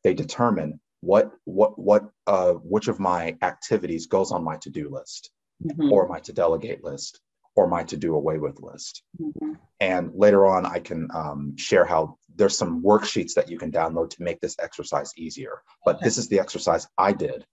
They 0.05 0.15
determine 0.15 0.81
what 1.01 1.33
what 1.45 1.79
what 1.79 2.11
uh, 2.27 2.53
which 2.55 2.89
of 2.89 2.99
my 3.01 3.37
activities 3.43 4.07
goes 4.07 4.33
on 4.33 4.45
my 4.45 4.57
to-do 4.57 4.91
list 4.91 5.31
mm-hmm. 5.63 5.93
or 5.93 6.09
my 6.09 6.21
to 6.21 6.33
delegate 6.33 6.83
list 6.85 7.21
or 7.59 7.67
my 7.67 7.83
to 7.83 7.97
do 7.97 8.15
away 8.15 8.39
with 8.39 8.61
list. 8.61 9.03
Mm-hmm. 9.21 9.55
And 9.81 10.13
later 10.15 10.47
on, 10.47 10.65
I 10.65 10.79
can 10.79 11.09
um, 11.13 11.57
share 11.57 11.85
how 11.85 12.17
there's 12.37 12.57
some 12.57 12.85
worksheets 12.85 13.35
that 13.35 13.51
you 13.51 13.59
can 13.59 13.73
download 13.73 14.11
to 14.11 14.23
make 14.23 14.41
this 14.41 14.55
exercise 14.61 15.13
easier. 15.17 15.63
But 15.85 15.97
okay. 15.97 16.05
this 16.05 16.19
is 16.19 16.29
the 16.29 16.39
exercise 16.39 16.87
I 16.97 17.13
did 17.13 17.45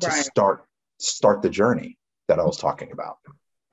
to 0.00 0.08
right. 0.08 0.24
start 0.24 0.64
start 0.98 1.40
the 1.40 1.48
journey 1.48 1.96
that 2.28 2.38
I 2.38 2.44
was 2.44 2.58
talking 2.58 2.92
about. 2.92 3.16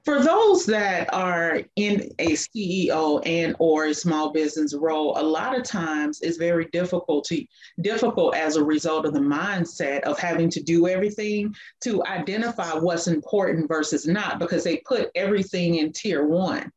For 0.04 0.22
those 0.24 0.66
that 0.66 1.14
are 1.14 1.62
in 1.76 2.10
a 2.20 2.32
ceo 2.32 3.22
and 3.26 3.56
or 3.60 3.86
a 3.86 3.94
small 3.94 4.32
business 4.32 4.74
role 4.74 5.14
a 5.18 5.24
lot 5.24 5.58
of 5.58 5.64
times 5.64 6.22
it's 6.22 6.38
very 6.38 6.66
difficult 6.72 7.24
to 7.26 7.46
difficult 7.82 8.36
as 8.36 8.56
a 8.56 8.64
result 8.64 9.06
of 9.06 9.14
the 9.14 9.20
mindset 9.20 10.02
of 10.02 10.18
having 10.18 10.50
to 10.50 10.62
do 10.62 10.88
everything 10.88 11.54
to 11.82 12.04
identify 12.06 12.72
what's 12.74 13.08
important 13.08 13.68
versus 13.68 14.08
not 14.08 14.40
because 14.40 14.64
they 14.64 14.78
put 14.78 15.10
everything 15.16 15.76
in 15.76 15.92
tier 15.92 16.26
one. 16.26 16.72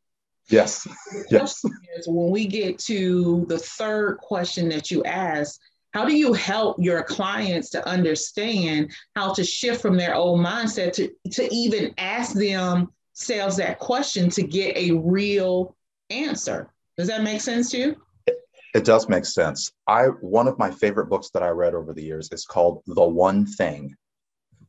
Yes. 0.48 0.86
Yes. 1.30 1.64
when 2.06 2.30
we 2.30 2.46
get 2.46 2.78
to 2.80 3.46
the 3.48 3.58
third 3.58 4.18
question 4.18 4.68
that 4.68 4.90
you 4.90 5.02
asked 5.04 5.60
how 5.92 6.04
do 6.04 6.14
you 6.14 6.32
help 6.32 6.76
your 6.80 7.04
clients 7.04 7.70
to 7.70 7.88
understand 7.88 8.90
how 9.14 9.32
to 9.32 9.44
shift 9.44 9.80
from 9.80 9.96
their 9.96 10.14
old 10.14 10.40
mindset 10.40 10.92
to, 10.92 11.08
to 11.30 11.54
even 11.54 11.94
ask 11.96 12.34
themselves 13.14 13.56
that 13.56 13.78
question 13.78 14.28
to 14.30 14.42
get 14.42 14.76
a 14.76 14.92
real 14.92 15.76
answer? 16.10 16.70
Does 16.96 17.08
that 17.08 17.22
make 17.22 17.40
sense 17.40 17.70
to 17.70 17.78
you? 17.78 17.96
It 18.74 18.84
does 18.84 19.08
make 19.08 19.24
sense. 19.24 19.72
I 19.86 20.06
one 20.20 20.48
of 20.48 20.58
my 20.58 20.70
favorite 20.70 21.08
books 21.08 21.30
that 21.30 21.42
I 21.42 21.48
read 21.48 21.74
over 21.74 21.92
the 21.92 22.02
years 22.02 22.28
is 22.32 22.44
called 22.44 22.82
The 22.86 23.04
One 23.04 23.46
Thing 23.46 23.96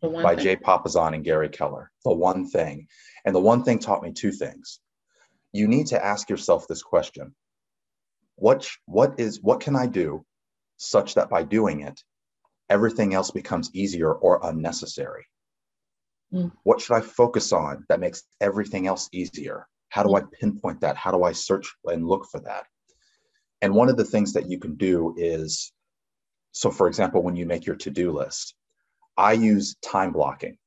the 0.01 0.09
one 0.09 0.23
by 0.23 0.35
thing. 0.35 0.43
Jay 0.43 0.55
Papasan 0.55 1.15
and 1.15 1.23
Gary 1.23 1.49
Keller. 1.49 1.91
The 2.03 2.13
One 2.13 2.47
Thing. 2.47 2.87
And 3.25 3.33
the 3.33 3.39
one 3.39 3.63
thing 3.63 3.79
taught 3.79 4.03
me 4.03 4.11
two 4.11 4.31
things. 4.31 4.79
You 5.53 5.67
need 5.67 5.87
to 5.87 6.03
ask 6.03 6.29
yourself 6.29 6.67
this 6.67 6.83
question. 6.83 7.33
What 8.35 8.69
what 8.85 9.19
is 9.19 9.41
what 9.41 9.61
can 9.61 9.75
I 9.75 9.87
do 9.87 10.23
such 10.77 11.15
that 11.15 11.29
by 11.29 11.43
doing 11.43 11.81
it, 11.81 11.99
everything 12.69 13.13
else 13.15 13.31
becomes 13.31 13.71
easier 13.73 14.11
or 14.11 14.41
unnecessary. 14.43 15.25
Mm. 16.35 16.51
What 16.63 16.81
should 16.81 16.95
I 16.95 17.01
focus 17.01 17.53
on 17.53 17.85
that 17.89 17.99
makes 17.99 18.23
everything 18.41 18.87
else 18.87 19.09
easier? 19.11 19.67
How 19.89 20.03
do 20.03 20.09
mm. 20.09 20.21
I 20.21 20.25
pinpoint 20.39 20.81
that? 20.81 20.97
How 20.97 21.11
do 21.11 21.23
I 21.23 21.31
search 21.31 21.73
and 21.85 22.05
look 22.05 22.25
for 22.29 22.41
that? 22.41 22.65
And 23.61 23.73
one 23.73 23.89
of 23.89 23.97
the 23.97 24.05
things 24.05 24.33
that 24.33 24.49
you 24.49 24.59
can 24.59 24.75
do 24.75 25.15
is 25.17 25.71
so, 26.51 26.71
for 26.71 26.87
example, 26.87 27.21
when 27.21 27.35
you 27.35 27.45
make 27.45 27.65
your 27.65 27.75
to 27.75 27.89
do 27.89 28.11
list, 28.11 28.55
I 29.17 29.33
use 29.33 29.75
time 29.83 30.11
blocking. 30.11 30.57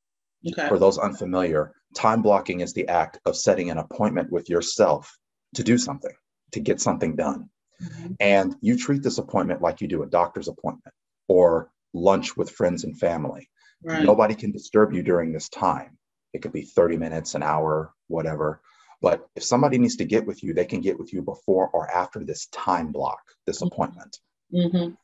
Okay. 0.47 0.69
For 0.69 0.79
those 0.79 0.99
unfamiliar, 0.99 1.73
time 1.95 2.21
blocking 2.21 2.61
is 2.61 2.75
the 2.75 2.89
act 2.89 3.19
of 3.25 3.37
setting 3.37 3.71
an 3.71 3.79
appointment 3.79 4.31
with 4.31 4.51
yourself 4.51 5.11
to 5.55 5.65
do 5.65 5.79
something, 5.79 6.15
to 6.53 6.61
get 6.61 6.81
something 6.81 7.17
done. 7.17 7.49
Mm-hmm. 7.83 8.13
And 8.21 8.57
you 8.61 8.77
treat 8.77 9.03
this 9.03 9.19
appointment 9.19 9.63
like 9.63 9.81
you 9.81 9.89
do 9.89 10.03
a 10.03 10.07
doctor's 10.07 10.49
appointment 10.49 10.95
or 11.27 11.71
lunch 11.95 12.37
with 12.37 12.51
friends 12.51 12.85
and 12.85 12.99
family. 12.99 13.49
Right. 13.83 14.03
Nobody 14.05 14.35
can 14.35 14.51
disturb 14.51 14.93
you 14.93 15.03
during 15.03 15.33
this 15.33 15.49
time. 15.49 15.99
It 16.33 16.43
could 16.43 16.53
be 16.53 16.63
30 16.63 16.97
minutes, 16.97 17.35
an 17.35 17.43
hour, 17.43 17.93
whatever. 18.09 18.61
But 19.01 19.29
if 19.37 19.45
somebody 19.45 19.79
needs 19.79 19.97
to 19.97 20.05
get 20.05 20.27
with 20.27 20.43
you, 20.43 20.55
they 20.55 20.65
can 20.65 20.81
get 20.81 20.99
with 20.99 21.13
you 21.13 21.23
before 21.23 21.69
or 21.69 21.89
after 21.89 22.25
this 22.25 22.47
time 22.47 22.91
block, 22.91 23.21
this 23.47 23.59
mm-hmm. 23.59 23.69
appointment. 23.69 24.19
Mm-hmm. 24.53 24.95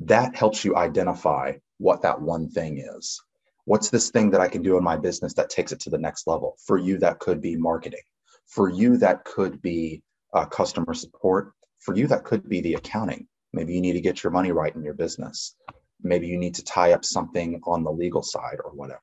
That 0.00 0.34
helps 0.34 0.64
you 0.64 0.76
identify 0.76 1.54
what 1.78 2.02
that 2.02 2.20
one 2.20 2.48
thing 2.48 2.78
is. 2.78 3.20
What's 3.64 3.90
this 3.90 4.10
thing 4.10 4.30
that 4.30 4.40
I 4.40 4.48
can 4.48 4.62
do 4.62 4.78
in 4.78 4.82
my 4.82 4.96
business 4.96 5.34
that 5.34 5.50
takes 5.50 5.72
it 5.72 5.80
to 5.80 5.90
the 5.90 5.98
next 5.98 6.26
level? 6.26 6.56
For 6.66 6.78
you, 6.78 6.98
that 6.98 7.18
could 7.18 7.42
be 7.42 7.54
marketing. 7.54 8.00
For 8.46 8.70
you, 8.70 8.96
that 8.96 9.24
could 9.24 9.60
be 9.60 10.02
uh, 10.32 10.46
customer 10.46 10.94
support. 10.94 11.52
For 11.80 11.94
you, 11.94 12.06
that 12.06 12.24
could 12.24 12.48
be 12.48 12.62
the 12.62 12.74
accounting. 12.74 13.28
Maybe 13.52 13.74
you 13.74 13.80
need 13.80 13.92
to 13.92 14.00
get 14.00 14.22
your 14.22 14.32
money 14.32 14.52
right 14.52 14.74
in 14.74 14.82
your 14.82 14.94
business. 14.94 15.54
Maybe 16.02 16.26
you 16.26 16.38
need 16.38 16.54
to 16.56 16.64
tie 16.64 16.92
up 16.92 17.04
something 17.04 17.60
on 17.64 17.84
the 17.84 17.90
legal 17.90 18.22
side 18.22 18.58
or 18.64 18.72
whatever. 18.72 19.00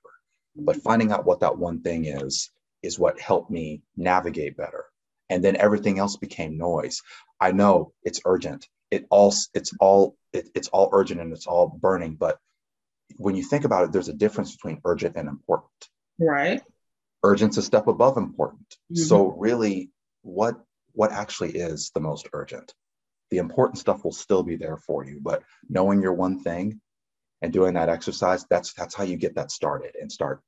But 0.55 0.81
finding 0.81 1.11
out 1.11 1.25
what 1.25 1.41
that 1.41 1.57
one 1.57 1.81
thing 1.81 2.05
is, 2.05 2.49
is 2.81 2.99
what 2.99 3.19
helped 3.19 3.51
me 3.51 3.81
navigate 3.97 4.55
better. 4.55 4.85
And 5.29 5.43
then 5.43 5.57
everything 5.57 5.99
else 5.99 6.17
became 6.17 6.57
noise. 6.57 7.01
I 7.39 7.51
know 7.51 7.93
it's 8.03 8.21
urgent. 8.25 8.67
It 8.91 9.05
all, 9.09 9.33
it's 9.53 9.73
all, 9.79 10.15
it, 10.31 10.49
it's 10.55 10.67
all 10.69 10.89
urgent 10.93 11.19
and 11.19 11.33
it's 11.33 11.47
all 11.47 11.67
burning. 11.67 12.15
But 12.15 12.37
when 13.17 13.35
you 13.35 13.43
think 13.43 13.65
about 13.65 13.85
it, 13.85 13.91
there's 13.91 14.09
a 14.09 14.13
difference 14.13 14.55
between 14.55 14.81
urgent 14.85 15.15
and 15.15 15.27
important. 15.27 15.71
Right. 16.19 16.61
Urgent's 17.23 17.57
a 17.57 17.61
step 17.61 17.87
above 17.87 18.17
important. 18.17 18.67
Mm-hmm. 18.91 19.03
So 19.03 19.31
really, 19.31 19.89
what 20.21 20.55
what 20.93 21.11
actually 21.11 21.51
is 21.51 21.91
the 21.93 21.99
most 21.99 22.29
urgent. 22.33 22.73
The 23.31 23.37
important 23.37 23.79
stuff 23.79 24.03
will 24.03 24.13
still 24.13 24.43
be 24.43 24.55
there 24.55 24.77
for 24.77 25.05
you, 25.05 25.19
but 25.21 25.43
knowing 25.69 26.01
your 26.01 26.13
one 26.13 26.39
thing 26.39 26.79
and 27.45 27.53
doing 27.53 27.75
that 27.75 27.89
exercise, 27.89 28.45
that's 28.49 28.73
that's 28.73 28.93
how 28.93 29.03
you 29.03 29.15
get 29.15 29.35
that 29.35 29.51
started 29.51 29.95
and 30.01 30.11
start 30.11 30.41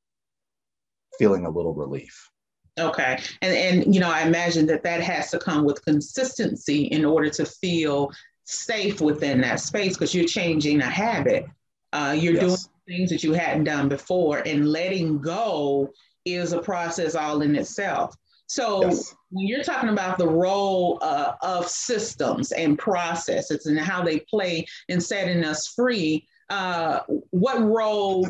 feeling 1.17 1.45
a 1.45 1.49
little 1.49 1.73
relief. 1.73 2.29
Okay. 2.77 3.19
And 3.41 3.55
and 3.55 3.95
you 3.95 4.01
know, 4.01 4.11
I 4.11 4.23
imagine 4.23 4.65
that 4.67 4.83
that 4.83 5.01
has 5.01 5.31
to 5.31 5.39
come 5.39 5.63
with 5.63 5.85
consistency 5.85 6.85
in 6.85 7.05
order 7.05 7.29
to 7.29 7.45
feel 7.45 8.11
safe 8.43 8.99
within 8.99 9.41
that 9.41 9.59
space 9.59 9.93
because 9.93 10.13
you're 10.13 10.25
changing 10.25 10.81
a 10.81 10.89
habit. 10.89 11.45
Uh, 11.93 12.15
you're 12.17 12.33
yes. 12.33 12.41
doing 12.41 12.97
things 12.97 13.09
that 13.11 13.23
you 13.23 13.33
hadn't 13.33 13.63
done 13.63 13.87
before, 13.87 14.39
and 14.39 14.67
letting 14.67 15.19
go 15.19 15.89
is 16.25 16.51
a 16.51 16.59
process 16.59 17.15
all 17.15 17.41
in 17.41 17.55
itself. 17.55 18.15
So 18.47 18.83
yes. 18.83 19.13
when 19.29 19.45
you're 19.45 19.63
talking 19.63 19.89
about 19.89 20.17
the 20.17 20.27
role 20.27 20.99
uh, 21.01 21.33
of 21.41 21.67
systems 21.67 22.51
and 22.53 22.79
processes 22.79 23.65
and 23.65 23.77
how 23.77 24.03
they 24.03 24.19
play 24.21 24.65
in 24.87 25.01
setting 25.01 25.43
us 25.43 25.67
free, 25.67 26.27
uh, 26.49 26.99
what 27.31 27.61
role 27.61 28.27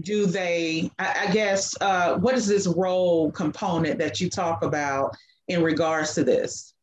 do 0.00 0.26
they, 0.26 0.90
I, 0.98 1.26
I 1.28 1.32
guess, 1.32 1.74
uh, 1.80 2.16
what 2.18 2.34
is 2.34 2.46
this 2.46 2.66
role 2.66 3.30
component 3.30 3.98
that 3.98 4.20
you 4.20 4.28
talk 4.28 4.62
about 4.62 5.16
in 5.48 5.62
regards 5.62 6.14
to 6.14 6.24
this? 6.24 6.74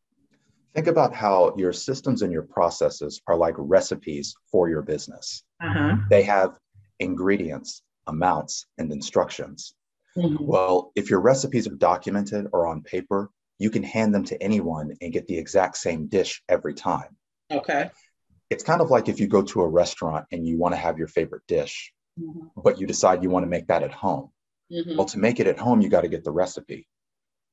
Think 0.74 0.88
about 0.88 1.14
how 1.14 1.54
your 1.56 1.74
systems 1.74 2.24
and 2.24 2.32
your 2.32 2.42
processes 2.44 3.22
are 3.28 3.38
like 3.38 3.54
recipes 3.58 4.34
for 4.52 4.70
your 4.70 4.82
business. 4.82 5.44
Uh-huh. 5.62 5.98
They 6.10 6.24
have 6.24 6.58
ingredients, 7.00 7.84
amounts, 8.08 8.66
and 8.78 8.92
instructions. 8.92 9.76
Mm-hmm. 10.18 10.46
Well, 10.46 10.92
if 10.96 11.10
your 11.10 11.22
recipes 11.22 11.68
are 11.68 11.76
documented 11.76 12.48
or 12.54 12.68
on 12.68 12.82
paper, 12.82 13.30
you 13.60 13.70
can 13.70 13.84
hand 13.84 14.14
them 14.14 14.24
to 14.26 14.42
anyone 14.42 14.94
and 15.02 15.14
get 15.14 15.28
the 15.28 15.38
exact 15.38 15.78
same 15.78 16.08
dish 16.08 16.42
every 16.50 16.74
time. 16.74 17.16
Okay. 17.52 17.92
It's 18.54 18.64
kind 18.64 18.82
of 18.82 18.92
like 18.92 19.10
if 19.10 19.20
you 19.20 19.28
go 19.28 19.42
to 19.42 19.62
a 19.62 19.68
restaurant 19.68 20.28
and 20.32 20.48
you 20.48 20.58
want 20.58 20.74
to 20.74 20.80
have 20.80 20.98
your 20.98 21.08
favorite 21.08 21.42
dish, 21.48 21.92
mm-hmm. 22.20 22.48
but 22.64 22.80
you 22.80 22.88
decide 22.88 23.24
you 23.24 23.30
want 23.30 23.44
to 23.44 23.50
make 23.50 23.68
that 23.68 23.84
at 23.84 23.92
home. 23.92 24.30
Mm-hmm. 24.72 24.96
Well, 24.96 25.08
to 25.08 25.20
make 25.20 25.40
it 25.40 25.48
at 25.48 25.60
home, 25.60 25.82
you 25.82 25.90
got 25.90 26.02
to 26.02 26.08
get 26.08 26.24
the 26.24 26.32
recipe. 26.32 26.88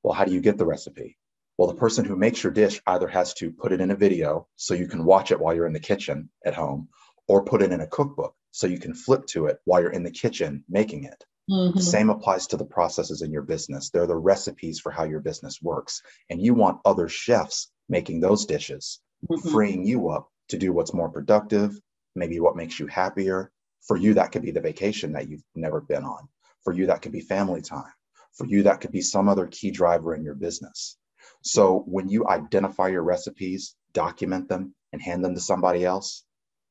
Well, 0.02 0.14
how 0.14 0.24
do 0.24 0.32
you 0.32 0.40
get 0.40 0.58
the 0.58 0.66
recipe? 0.66 1.16
Well, 1.56 1.68
the 1.68 1.74
person 1.74 2.04
who 2.04 2.16
makes 2.16 2.42
your 2.42 2.52
dish 2.52 2.80
either 2.86 3.08
has 3.08 3.34
to 3.34 3.50
put 3.50 3.72
it 3.72 3.80
in 3.80 3.90
a 3.90 3.96
video 3.96 4.46
so 4.56 4.74
you 4.74 4.88
can 4.88 5.04
watch 5.04 5.30
it 5.30 5.40
while 5.40 5.54
you're 5.54 5.66
in 5.66 5.72
the 5.72 5.80
kitchen 5.80 6.30
at 6.44 6.54
home, 6.54 6.88
or 7.28 7.44
put 7.44 7.62
it 7.62 7.72
in 7.72 7.80
a 7.80 7.86
cookbook 7.86 8.34
so 8.50 8.66
you 8.66 8.78
can 8.78 8.94
flip 8.94 9.26
to 9.26 9.46
it 9.46 9.58
while 9.64 9.80
you're 9.80 9.92
in 9.92 10.02
the 10.02 10.10
kitchen 10.10 10.64
making 10.68 11.04
it. 11.04 11.24
Mm-hmm. 11.50 11.78
The 11.78 11.82
same 11.82 12.10
applies 12.10 12.46
to 12.48 12.56
the 12.56 12.64
processes 12.64 13.22
in 13.22 13.32
your 13.32 13.42
business. 13.42 13.90
They're 13.90 14.06
the 14.06 14.16
recipes 14.16 14.80
for 14.80 14.92
how 14.92 15.04
your 15.04 15.20
business 15.20 15.60
works. 15.62 16.02
And 16.28 16.40
you 16.40 16.54
want 16.54 16.80
other 16.84 17.08
chefs 17.08 17.70
making 17.88 18.20
those 18.20 18.46
dishes, 18.46 19.00
mm-hmm. 19.28 19.50
freeing 19.50 19.86
you 19.86 20.10
up 20.10 20.28
to 20.48 20.58
do 20.58 20.72
what's 20.72 20.94
more 20.94 21.08
productive, 21.08 21.78
maybe 22.14 22.40
what 22.40 22.56
makes 22.56 22.78
you 22.78 22.86
happier. 22.86 23.50
For 23.86 23.96
you, 23.96 24.14
that 24.14 24.32
could 24.32 24.42
be 24.42 24.50
the 24.50 24.60
vacation 24.60 25.12
that 25.12 25.28
you've 25.28 25.42
never 25.54 25.80
been 25.80 26.04
on. 26.04 26.28
For 26.64 26.72
you, 26.72 26.86
that 26.86 27.02
could 27.02 27.12
be 27.12 27.20
family 27.20 27.62
time. 27.62 27.92
For 28.34 28.46
you, 28.46 28.64
that 28.64 28.80
could 28.80 28.92
be 28.92 29.00
some 29.00 29.28
other 29.28 29.46
key 29.46 29.70
driver 29.70 30.14
in 30.14 30.22
your 30.22 30.34
business. 30.34 30.98
So 31.42 31.84
when 31.86 32.08
you 32.08 32.28
identify 32.28 32.88
your 32.88 33.02
recipes, 33.02 33.74
document 33.92 34.48
them, 34.48 34.74
and 34.92 35.00
hand 35.00 35.24
them 35.24 35.34
to 35.34 35.40
somebody 35.40 35.84
else 35.84 36.24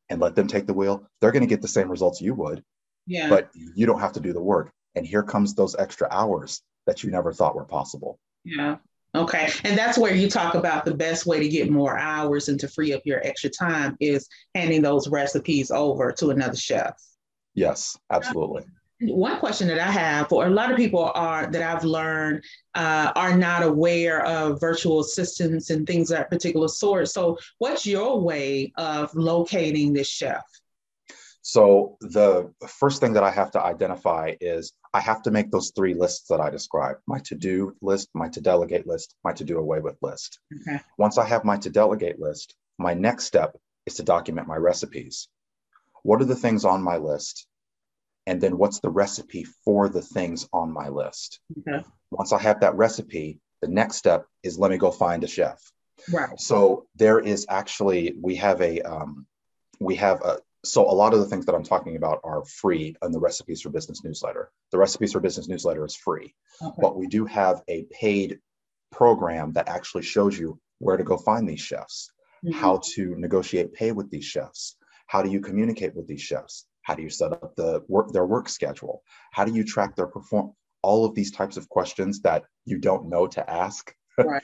and 0.09 0.21
let 0.21 0.35
them 0.35 0.47
take 0.47 0.67
the 0.67 0.73
wheel, 0.73 1.07
they're 1.19 1.31
going 1.31 1.41
to 1.41 1.47
get 1.47 1.61
the 1.61 1.67
same 1.67 1.89
results 1.89 2.21
you 2.21 2.35
would 2.35 2.63
yeah. 3.09 3.27
But 3.27 3.49
you 3.75 3.87
don't 3.87 3.99
have 3.99 4.13
to 4.13 4.19
do 4.19 4.33
the 4.33 4.41
work. 4.41 4.71
And 4.95 5.05
here 5.05 5.23
comes 5.23 5.53
those 5.53 5.75
extra 5.75 6.07
hours 6.11 6.61
that 6.85 7.03
you 7.03 7.09
never 7.09 7.33
thought 7.33 7.55
were 7.55 7.65
possible. 7.65 8.19
Yeah. 8.45 8.77
Okay. 9.15 9.49
And 9.63 9.77
that's 9.77 9.97
where 9.97 10.13
you 10.13 10.29
talk 10.29 10.53
about 10.53 10.85
the 10.85 10.93
best 10.93 11.25
way 11.25 11.39
to 11.39 11.49
get 11.49 11.71
more 11.71 11.97
hours 11.97 12.47
and 12.47 12.59
to 12.59 12.67
free 12.67 12.93
up 12.93 13.01
your 13.05 13.25
extra 13.25 13.49
time 13.49 13.97
is 13.99 14.27
handing 14.53 14.81
those 14.81 15.07
recipes 15.07 15.71
over 15.71 16.11
to 16.13 16.29
another 16.29 16.55
chef. 16.55 16.93
Yes, 17.55 17.97
absolutely. 18.11 18.65
One 19.01 19.39
question 19.39 19.67
that 19.69 19.79
I 19.79 19.89
have 19.89 20.27
for 20.27 20.45
a 20.45 20.49
lot 20.49 20.71
of 20.71 20.77
people 20.77 21.11
are 21.15 21.49
that 21.49 21.61
I've 21.61 21.85
learned 21.85 22.43
uh, 22.75 23.13
are 23.15 23.35
not 23.35 23.63
aware 23.63 24.25
of 24.25 24.59
virtual 24.59 24.99
assistants 24.99 25.69
and 25.69 25.87
things 25.87 26.11
of 26.11 26.17
that 26.17 26.29
particular 26.29 26.67
sort. 26.67 27.07
So, 27.07 27.37
what's 27.59 27.85
your 27.85 28.19
way 28.19 28.73
of 28.77 29.15
locating 29.15 29.93
this 29.93 30.09
chef? 30.09 30.43
So 31.41 31.97
the 32.01 32.51
first 32.67 32.99
thing 32.99 33.13
that 33.13 33.23
I 33.23 33.31
have 33.31 33.51
to 33.51 33.63
identify 33.63 34.35
is 34.41 34.73
I 34.93 34.99
have 34.99 35.21
to 35.23 35.31
make 35.31 35.51
those 35.51 35.71
three 35.75 35.93
lists 35.93 36.27
that 36.29 36.41
I 36.41 36.49
described, 36.49 36.99
my 37.07 37.19
to-do 37.19 37.75
list, 37.81 38.09
my 38.13 38.29
to-delegate 38.29 38.85
list, 38.85 39.15
my 39.23 39.33
to-do 39.33 39.57
away 39.57 39.79
with 39.79 39.97
list. 40.01 40.39
Okay. 40.61 40.79
Once 40.97 41.17
I 41.17 41.25
have 41.25 41.45
my 41.45 41.57
to-delegate 41.57 42.19
list, 42.19 42.55
my 42.77 42.93
next 42.93 43.25
step 43.25 43.55
is 43.85 43.95
to 43.95 44.03
document 44.03 44.47
my 44.47 44.57
recipes. 44.57 45.29
What 46.03 46.21
are 46.21 46.25
the 46.25 46.35
things 46.35 46.65
on 46.65 46.81
my 46.81 46.97
list? 46.97 47.47
And 48.27 48.41
then 48.41 48.57
what's 48.57 48.79
the 48.79 48.89
recipe 48.89 49.45
for 49.65 49.89
the 49.89 50.01
things 50.01 50.47
on 50.53 50.71
my 50.71 50.89
list? 50.89 51.39
Okay. 51.59 51.83
Once 52.11 52.31
I 52.31 52.39
have 52.39 52.61
that 52.61 52.75
recipe, 52.75 53.39
the 53.61 53.67
next 53.67 53.95
step 53.97 54.25
is 54.43 54.59
let 54.59 54.71
me 54.71 54.77
go 54.77 54.91
find 54.91 55.23
a 55.23 55.27
chef. 55.27 55.59
Wow. 56.11 56.35
So 56.37 56.87
there 56.95 57.19
is 57.19 57.45
actually 57.49 58.15
we 58.21 58.35
have 58.35 58.61
a 58.61 58.81
um, 58.81 59.25
we 59.79 59.95
have 59.95 60.21
a 60.21 60.39
so 60.63 60.89
a 60.89 60.91
lot 60.91 61.13
of 61.13 61.19
the 61.19 61.25
things 61.25 61.45
that 61.45 61.55
I'm 61.55 61.63
talking 61.63 61.95
about 61.95 62.19
are 62.23 62.43
free 62.45 62.95
in 63.03 63.11
the 63.11 63.19
Recipes 63.19 63.61
for 63.61 63.69
Business 63.69 64.03
newsletter. 64.03 64.51
The 64.71 64.77
Recipes 64.77 65.13
for 65.13 65.19
Business 65.19 65.47
newsletter 65.47 65.85
is 65.85 65.95
free, 65.95 66.35
okay. 66.61 66.75
but 66.79 66.97
we 66.97 67.07
do 67.07 67.25
have 67.25 67.61
a 67.67 67.85
paid 67.91 68.39
program 68.91 69.53
that 69.53 69.69
actually 69.69 70.03
shows 70.03 70.37
you 70.37 70.59
where 70.79 70.97
to 70.97 71.03
go 71.03 71.17
find 71.17 71.47
these 71.47 71.61
chefs, 71.61 72.11
mm-hmm. 72.45 72.57
how 72.57 72.81
to 72.95 73.15
negotiate 73.17 73.73
pay 73.73 73.91
with 73.91 74.09
these 74.09 74.25
chefs, 74.25 74.75
how 75.07 75.21
do 75.21 75.29
you 75.29 75.39
communicate 75.39 75.95
with 75.95 76.07
these 76.07 76.21
chefs, 76.21 76.65
how 76.83 76.95
do 76.95 77.03
you 77.03 77.09
set 77.09 77.31
up 77.31 77.55
the 77.55 77.83
work 77.87 78.11
their 78.11 78.25
work 78.25 78.49
schedule, 78.49 79.03
how 79.31 79.45
do 79.45 79.53
you 79.53 79.63
track 79.63 79.95
their 79.95 80.07
perform 80.07 80.53
all 80.81 81.05
of 81.05 81.15
these 81.15 81.31
types 81.31 81.57
of 81.57 81.69
questions 81.69 82.21
that 82.21 82.43
you 82.65 82.77
don't 82.77 83.09
know 83.09 83.27
to 83.27 83.49
ask. 83.49 83.93
Right. 84.19 84.43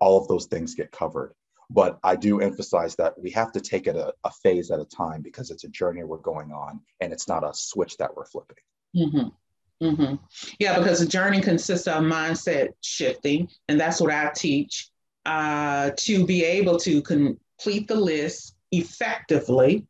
all 0.00 0.18
of 0.18 0.28
those 0.28 0.46
things 0.46 0.74
get 0.74 0.92
covered. 0.92 1.34
But 1.72 1.98
I 2.02 2.16
do 2.16 2.40
emphasize 2.40 2.96
that 2.96 3.18
we 3.18 3.30
have 3.30 3.52
to 3.52 3.60
take 3.60 3.86
it 3.86 3.94
a, 3.94 4.12
a, 4.24 4.30
phase 4.42 4.72
at 4.72 4.80
a 4.80 4.84
time 4.84 5.22
because 5.22 5.50
it's 5.52 5.62
a 5.62 5.68
journey 5.68 6.02
we're 6.02 6.18
going 6.18 6.50
on 6.50 6.80
and 7.00 7.12
it's 7.12 7.28
not 7.28 7.44
a 7.44 7.54
switch 7.54 7.96
that 7.98 8.14
we're 8.14 8.26
flipping. 8.26 8.56
Mm-hmm. 8.96 9.86
Mm-hmm. 9.86 10.16
Yeah, 10.58 10.78
because 10.78 10.98
the 10.98 11.06
journey 11.06 11.40
consists 11.40 11.86
of 11.86 12.02
mindset 12.02 12.70
shifting, 12.82 13.48
and 13.68 13.80
that's 13.80 14.00
what 14.00 14.12
I 14.12 14.30
teach 14.34 14.90
uh, 15.24 15.90
to 15.96 16.26
be 16.26 16.44
able 16.44 16.78
to 16.80 17.00
complete 17.00 17.88
the 17.88 17.94
list 17.94 18.56
effectively 18.72 19.86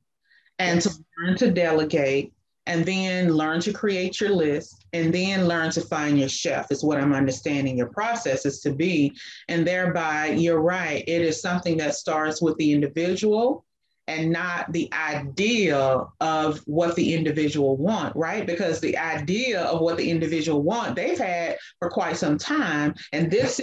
and 0.58 0.80
to 0.82 0.90
learn 1.18 1.36
to 1.38 1.50
delegate 1.50 2.32
and 2.66 2.84
then 2.84 3.32
learn 3.32 3.60
to 3.60 3.72
create 3.72 4.20
your 4.20 4.30
list 4.30 4.84
and 4.92 5.12
then 5.12 5.46
learn 5.48 5.70
to 5.70 5.80
find 5.80 6.18
your 6.18 6.28
chef 6.28 6.70
is 6.70 6.84
what 6.84 7.00
i'm 7.00 7.12
understanding 7.12 7.76
your 7.76 7.88
process 7.88 8.44
is 8.44 8.60
to 8.60 8.72
be. 8.72 9.12
And 9.48 9.66
thereby 9.66 10.28
you're 10.28 10.60
right 10.60 11.02
it 11.06 11.22
is 11.22 11.40
something 11.40 11.76
that 11.78 11.94
starts 11.94 12.42
with 12.42 12.56
the 12.56 12.72
individual 12.72 13.64
and 14.06 14.30
not 14.32 14.72
the 14.72 14.92
idea 14.92 16.04
of 16.20 16.58
what 16.66 16.96
the 16.96 17.14
individual 17.14 17.76
want 17.76 18.14
right? 18.16 18.46
Because 18.46 18.80
the 18.80 18.96
idea 18.96 19.62
of 19.62 19.80
what 19.80 19.96
the 19.96 20.10
individual 20.10 20.62
want 20.62 20.96
they've 20.96 21.18
had 21.18 21.56
for 21.78 21.88
quite 21.88 22.16
some 22.16 22.38
time 22.38 22.94
and 23.12 23.30
this 23.30 23.60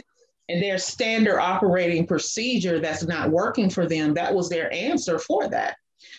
and 0.49 0.63
their 0.63 0.77
standard 0.77 1.39
operating 1.39 2.07
procedure 2.07 2.79
that's 2.79 3.03
not 3.03 3.29
working 3.29 3.69
for 3.69 3.85
them 3.85 4.13
that 4.13 4.33
was 4.33 4.49
their 4.49 4.73
answer 4.73 5.19
for 5.19 5.49
that. 5.49 5.75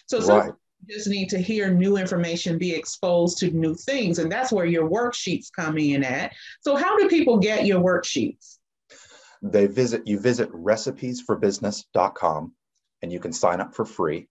So 0.07 0.21
right 0.21 0.53
just 0.89 1.09
need 1.09 1.29
to 1.31 1.39
hear 1.39 1.73
new 1.73 1.97
information, 1.97 2.59
be 2.59 2.75
exposed 2.75 3.39
to 3.39 3.51
new 3.51 3.75
things. 3.75 4.19
And 4.19 4.31
that's 4.31 4.53
where 4.53 4.67
your 4.67 4.89
worksheets 4.89 5.47
come 5.55 5.79
in 5.79 6.05
at. 6.05 6.33
So, 6.61 6.77
how 6.77 6.99
do 6.99 7.09
people 7.09 7.39
get 7.39 7.67
your 7.67 7.81
worksheets? 7.81 8.59
They 9.43 9.67
visit, 9.67 10.07
you 10.07 10.19
visit 10.19 10.51
recipesforbusiness.com 10.53 12.53
and 13.03 13.13
you 13.13 13.21
can 13.21 13.33
sign 13.33 13.61
up 13.61 13.75
for 13.75 13.85
free. 13.85 14.29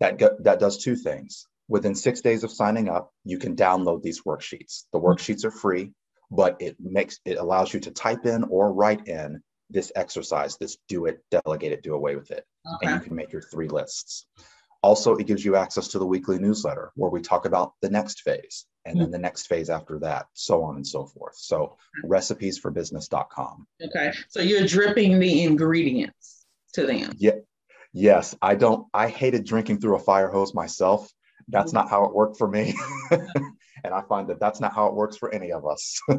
That, 0.00 0.18
that 0.42 0.58
does 0.58 0.78
two 0.78 0.96
things. 0.96 1.46
Within 1.68 1.94
six 1.94 2.20
days 2.20 2.44
of 2.44 2.50
signing 2.50 2.88
up, 2.88 3.12
you 3.24 3.38
can 3.38 3.54
download 3.54 4.02
these 4.02 4.22
worksheets. 4.22 4.84
The 4.92 4.98
mm-hmm. 4.98 5.06
worksheets 5.06 5.44
are 5.44 5.50
free, 5.50 5.92
but 6.30 6.56
it 6.60 6.76
makes 6.80 7.20
it 7.24 7.38
allows 7.38 7.72
you 7.72 7.80
to 7.80 7.90
type 7.90 8.26
in 8.26 8.44
or 8.44 8.72
write 8.72 9.06
in 9.06 9.42
this 9.70 9.92
exercise, 9.96 10.56
this 10.58 10.76
do 10.88 11.06
it, 11.06 11.20
delegate 11.30 11.72
it, 11.72 11.82
do 11.82 11.94
away 11.94 12.16
with 12.16 12.30
it. 12.30 12.44
Okay. 12.66 12.86
And 12.86 13.00
you 13.00 13.06
can 13.06 13.16
make 13.16 13.32
your 13.32 13.42
three 13.42 13.68
lists. 13.68 14.26
Also, 14.82 15.14
it 15.14 15.26
gives 15.26 15.44
you 15.44 15.56
access 15.56 15.88
to 15.88 15.98
the 15.98 16.06
weekly 16.06 16.38
newsletter 16.38 16.90
where 16.96 17.10
we 17.10 17.20
talk 17.20 17.44
about 17.44 17.74
the 17.82 17.90
next 17.90 18.22
phase 18.22 18.66
and 18.84 18.98
then 18.98 19.06
hmm. 19.06 19.12
the 19.12 19.18
next 19.18 19.46
phase 19.46 19.70
after 19.70 19.98
that, 20.00 20.26
so 20.34 20.62
on 20.64 20.76
and 20.76 20.86
so 20.86 21.06
forth. 21.06 21.36
So, 21.36 21.76
recipesforbusiness.com. 22.04 23.66
Okay. 23.84 24.12
So, 24.28 24.40
you're 24.40 24.66
dripping 24.66 25.18
the 25.20 25.44
ingredients 25.44 26.44
to 26.74 26.86
them. 26.86 27.12
Yeah. 27.16 27.36
Yes. 27.92 28.34
I 28.42 28.54
don't, 28.54 28.86
I 28.92 29.08
hated 29.08 29.44
drinking 29.44 29.80
through 29.80 29.96
a 29.96 30.00
fire 30.00 30.28
hose 30.28 30.54
myself. 30.54 31.08
That's 31.48 31.72
mm-hmm. 31.72 31.76
not 31.76 31.90
how 31.90 32.04
it 32.06 32.14
worked 32.14 32.38
for 32.38 32.48
me. 32.48 32.74
and 33.10 33.94
I 33.94 34.02
find 34.02 34.28
that 34.28 34.40
that's 34.40 34.60
not 34.60 34.74
how 34.74 34.86
it 34.86 34.94
works 34.94 35.16
for 35.16 35.32
any 35.32 35.52
of 35.52 35.66
us. 35.66 36.00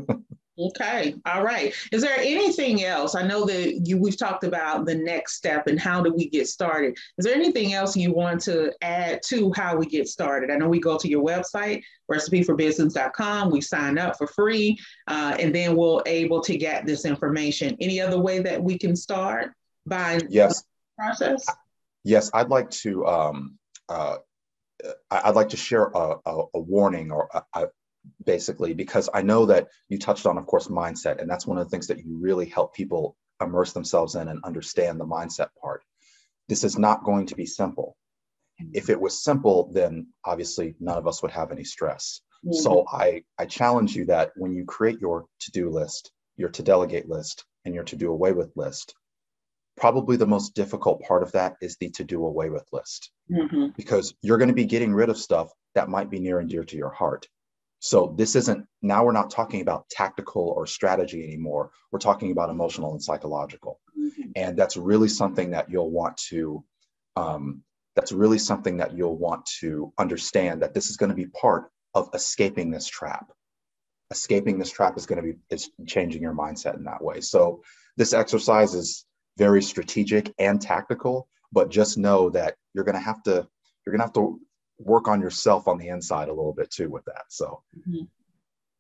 Okay. 0.60 1.16
All 1.26 1.44
right. 1.44 1.74
Is 1.92 2.04
there 2.04 2.18
anything 2.18 2.84
else? 2.84 3.16
I 3.16 3.26
know 3.26 3.44
that 3.46 3.88
you 3.88 3.98
we've 3.98 4.18
talked 4.18 4.44
about 4.44 4.86
the 4.86 4.94
next 4.94 5.36
step 5.36 5.66
and 5.66 5.80
how 5.80 6.02
do 6.02 6.14
we 6.14 6.30
get 6.30 6.48
started. 6.48 6.96
Is 7.18 7.26
there 7.26 7.34
anything 7.34 7.74
else 7.74 7.98
you 7.98 8.14
want 8.14 8.42
to 8.42 8.72
add 8.82 9.22
to 9.30 9.52
how 9.56 9.76
we 9.76 9.88
get 9.88 10.08
started? 10.08 10.52
I 10.52 10.58
know 10.58 10.70
we 10.70 10.80
go 10.80 10.98
to 10.98 11.08
your 11.08 11.24
website, 11.24 11.82
recipeforbusiness.com. 12.12 13.50
We 13.50 13.62
sign 13.62 13.98
up 13.98 14.16
for 14.18 14.28
free, 14.28 14.78
uh, 15.08 15.36
and 15.40 15.56
then 15.56 15.76
we'll 15.76 16.04
able 16.06 16.42
to 16.42 16.56
get 16.56 16.86
this 16.86 17.06
information. 17.06 17.76
Any 17.82 18.00
other 18.00 18.20
way 18.20 18.40
that 18.40 18.62
we 18.62 18.78
can 18.78 18.96
start 18.96 19.54
by 19.88 20.20
yes 20.30 20.64
process? 20.98 21.46
Yes, 22.04 22.30
I'd 22.32 22.50
like 22.50 22.70
to. 22.72 23.08
Um, 23.08 23.58
uh, 23.90 24.18
I'd 25.10 25.36
like 25.36 25.50
to 25.50 25.58
share 25.58 25.86
a, 25.86 26.16
a, 26.26 26.44
a 26.54 26.60
warning 26.60 27.12
or 27.12 27.30
a, 27.56 27.68
basically, 28.26 28.74
because 28.74 29.10
I 29.14 29.22
know 29.22 29.46
that 29.48 29.68
you 29.90 29.98
touched 29.98 30.26
on, 30.26 30.38
of 30.38 30.46
course, 30.46 30.68
mindset. 30.68 31.22
And 31.22 31.30
that's 31.30 31.48
one 31.48 31.58
of 31.58 31.66
the 31.66 31.70
things 31.70 31.88
that 31.88 32.00
you 32.00 32.18
really 32.20 32.46
help 32.46 32.74
people 32.74 33.16
immerse 33.42 33.74
themselves 33.74 34.16
in 34.16 34.28
and 34.28 34.44
understand 34.44 35.00
the 35.00 35.06
mindset 35.06 35.50
part. 35.62 35.84
This 36.50 36.64
is 36.64 36.78
not 36.78 37.04
going 37.04 37.28
to 37.28 37.36
be 37.36 37.46
simple. 37.46 37.96
If 38.74 38.90
it 38.90 39.00
was 39.00 39.24
simple, 39.24 39.72
then 39.74 40.08
obviously 40.24 40.76
none 40.80 40.98
of 40.98 41.08
us 41.08 41.22
would 41.22 41.32
have 41.32 41.52
any 41.52 41.64
stress. 41.64 42.22
Mm-hmm. 42.46 42.62
So 42.62 42.86
I, 42.92 43.24
I 43.40 43.46
challenge 43.46 43.96
you 43.96 44.06
that 44.06 44.32
when 44.36 44.54
you 44.54 44.66
create 44.66 45.00
your 45.00 45.26
to 45.42 45.52
do 45.52 45.70
list, 45.70 46.12
your 46.38 46.50
to 46.50 46.64
delegate 46.64 47.10
list, 47.10 47.46
and 47.66 47.74
your 47.74 47.84
to 47.86 47.96
do 47.96 48.12
away 48.12 48.34
with 48.34 48.52
list, 48.56 48.94
probably 49.78 50.18
the 50.18 50.28
most 50.28 50.54
difficult 50.54 51.02
part 51.02 51.24
of 51.24 51.32
that 51.32 51.56
is 51.62 51.78
the 51.78 51.90
to 51.92 52.04
do 52.04 52.26
away 52.26 52.50
with 52.50 52.66
list 52.72 53.12
mm-hmm. 53.32 53.68
because 53.76 54.14
you're 54.22 54.38
going 54.38 54.50
to 54.50 54.54
be 54.54 54.66
getting 54.66 54.94
rid 54.94 55.10
of 55.10 55.18
stuff 55.18 55.52
that 55.76 55.90
might 55.90 56.10
be 56.10 56.20
near 56.20 56.40
and 56.40 56.50
dear 56.50 56.64
to 56.64 56.78
your 56.78 56.92
heart. 56.92 57.28
So 57.84 58.16
this 58.18 58.38
isn't 58.38 58.66
now 58.82 59.04
we're 59.04 59.12
not 59.12 59.30
talking 59.30 59.60
about 59.60 59.90
tactical 59.90 60.54
or 60.56 60.66
strategy 60.66 61.22
anymore. 61.22 61.72
We're 61.92 62.00
talking 62.00 62.32
about 62.32 62.50
emotional 62.50 62.94
and 62.94 63.04
psychological, 63.04 63.82
mm-hmm. 64.00 64.32
and 64.38 64.58
that's 64.58 64.78
really 64.78 65.10
something 65.10 65.52
that 65.52 65.70
you'll 65.70 65.92
want 65.92 66.16
to. 66.30 66.64
Um, 67.18 67.62
that's 67.98 68.14
really 68.14 68.40
something 68.40 68.78
that 68.78 68.96
you'll 68.96 69.18
want 69.18 69.46
to 69.60 69.92
understand 69.98 70.62
that 70.62 70.74
this 70.74 70.90
is 70.90 70.96
going 70.96 71.10
to 71.10 71.16
be 71.16 71.26
part 71.26 71.72
of 71.94 72.10
escaping 72.14 72.72
this 72.72 72.88
trap. 72.88 73.30
Escaping 74.12 74.60
this 74.60 74.72
trap 74.72 74.96
is 74.96 75.06
going 75.06 75.22
to 75.22 75.34
be 75.34 75.40
is 75.50 75.70
changing 75.86 76.22
your 76.22 76.34
mindset 76.34 76.78
in 76.78 76.86
that 76.86 77.04
way. 77.04 77.20
So 77.20 77.64
this 77.98 78.14
exercise 78.14 78.76
is 78.76 79.06
very 79.38 79.62
strategic 79.62 80.34
and 80.40 80.62
tactical, 80.62 81.28
but 81.52 81.70
just 81.70 81.98
know 81.98 82.30
that 82.30 82.56
you're 82.74 82.86
going 82.86 82.96
to 82.96 83.02
have 83.02 83.22
to 83.24 83.46
you're 83.86 83.92
going 83.92 84.00
to 84.00 84.06
have 84.06 84.14
to 84.14 84.40
work 84.80 85.08
on 85.08 85.22
yourself 85.22 85.68
on 85.68 85.78
the 85.78 85.88
inside 85.88 86.30
a 86.30 86.34
little 86.34 86.54
bit 86.54 86.72
too 86.72 86.90
with 86.90 87.06
that. 87.06 87.24
So. 87.30 87.62
Mm-hmm. 87.78 88.04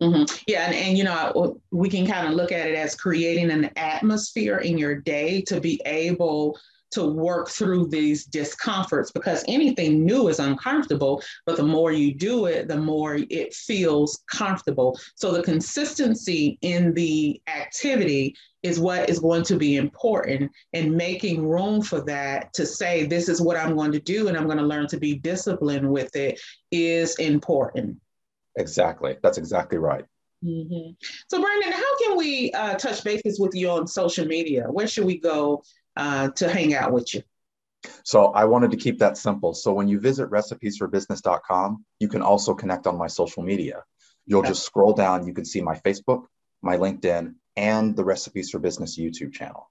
Mm-hmm. 0.02 0.44
Yeah, 0.48 0.66
and, 0.66 0.76
and 0.76 0.98
you 0.98 1.06
know, 1.06 1.62
we 1.72 1.88
can 1.88 2.06
kind 2.06 2.28
of 2.28 2.34
look 2.34 2.52
at 2.52 2.68
it 2.68 2.76
as 2.76 2.96
creating 2.96 3.52
an 3.52 3.70
atmosphere 3.78 4.58
in 4.58 4.78
your 4.78 4.96
day 4.96 5.42
to 5.44 5.62
be 5.62 5.80
able 5.86 6.60
to 6.94 7.06
work 7.06 7.50
through 7.50 7.88
these 7.88 8.26
discomforts 8.26 9.12
because 9.12 9.44
anything 9.48 10.06
new 10.06 10.28
is 10.28 10.40
uncomfortable, 10.40 11.22
but 11.46 11.58
the 11.58 11.64
more 11.64 11.92
you 11.92 12.14
do 12.14 12.46
it, 12.46 12.68
the 12.68 12.78
more 12.78 13.20
it 13.30 13.54
feels 13.54 14.24
comfortable. 14.32 15.00
So 15.16 15.32
the 15.32 15.44
consistency 15.44 16.58
in 16.62 16.94
the 16.94 17.42
activity 17.48 18.36
is 18.64 18.80
what 18.80 19.10
is 19.10 19.20
going 19.20 19.44
to 19.44 19.58
be 19.58 19.76
important 19.76 20.50
and 20.72 20.96
making 20.96 21.46
room 21.48 21.82
for 21.82 22.02
that 22.02 22.52
to 22.54 22.66
say 22.66 23.06
this 23.06 23.30
is 23.30 23.42
what 23.42 23.58
i'm 23.58 23.76
going 23.76 23.92
to 23.92 24.00
do 24.00 24.30
and 24.30 24.38
i'm 24.38 24.46
going 24.46 24.58
to 24.58 24.64
learn 24.64 24.88
to 24.88 24.98
be 24.98 25.16
disciplined 25.16 25.88
with 25.88 26.16
it 26.16 26.40
is 26.72 27.16
important 27.20 27.98
exactly 28.58 29.18
that's 29.22 29.38
exactly 29.38 29.78
right 29.78 30.06
mm-hmm. 30.44 30.92
so 31.30 31.42
brandon 31.42 31.72
how 31.72 31.98
can 32.00 32.18
we 32.18 32.52
uh, 32.54 32.76
touch 32.76 33.04
bases 33.04 33.40
with 33.40 33.54
you 33.54 33.70
on 33.70 33.86
social 33.86 34.26
media 34.26 34.66
where 34.70 34.88
should 34.88 35.06
we 35.06 35.20
go 35.20 35.62
uh, 35.96 36.30
to 36.30 36.50
hang 36.50 36.74
out 36.74 36.92
with 36.92 37.14
you 37.14 37.22
so 38.04 38.28
I 38.28 38.46
wanted 38.46 38.72
to 38.72 38.78
keep 38.78 39.00
that 39.00 39.18
simple. 39.18 39.54
So 39.54 39.74
when 39.74 39.88
you 39.88 40.00
visit 40.00 40.30
recipesforbusiness.com, 40.30 41.86
you 42.00 42.08
can 42.08 42.22
also 42.22 42.54
connect 42.54 42.88
on 42.88 42.98
my 42.98 43.08
social 43.08 43.44
media. 43.44 43.84
You'll 44.26 44.40
okay. 44.40 44.50
just 44.50 44.64
scroll 44.64 44.94
down, 44.94 45.28
you 45.28 45.34
can 45.34 45.46
see 45.46 45.62
my 45.62 45.76
Facebook, 45.76 46.26
my 46.62 46.78
LinkedIn, 46.78 47.36
and 47.58 47.96
the 47.96 48.06
Recipes 48.06 48.52
for 48.52 48.60
Business 48.60 48.98
YouTube 48.98 49.34
channel. 49.34 49.70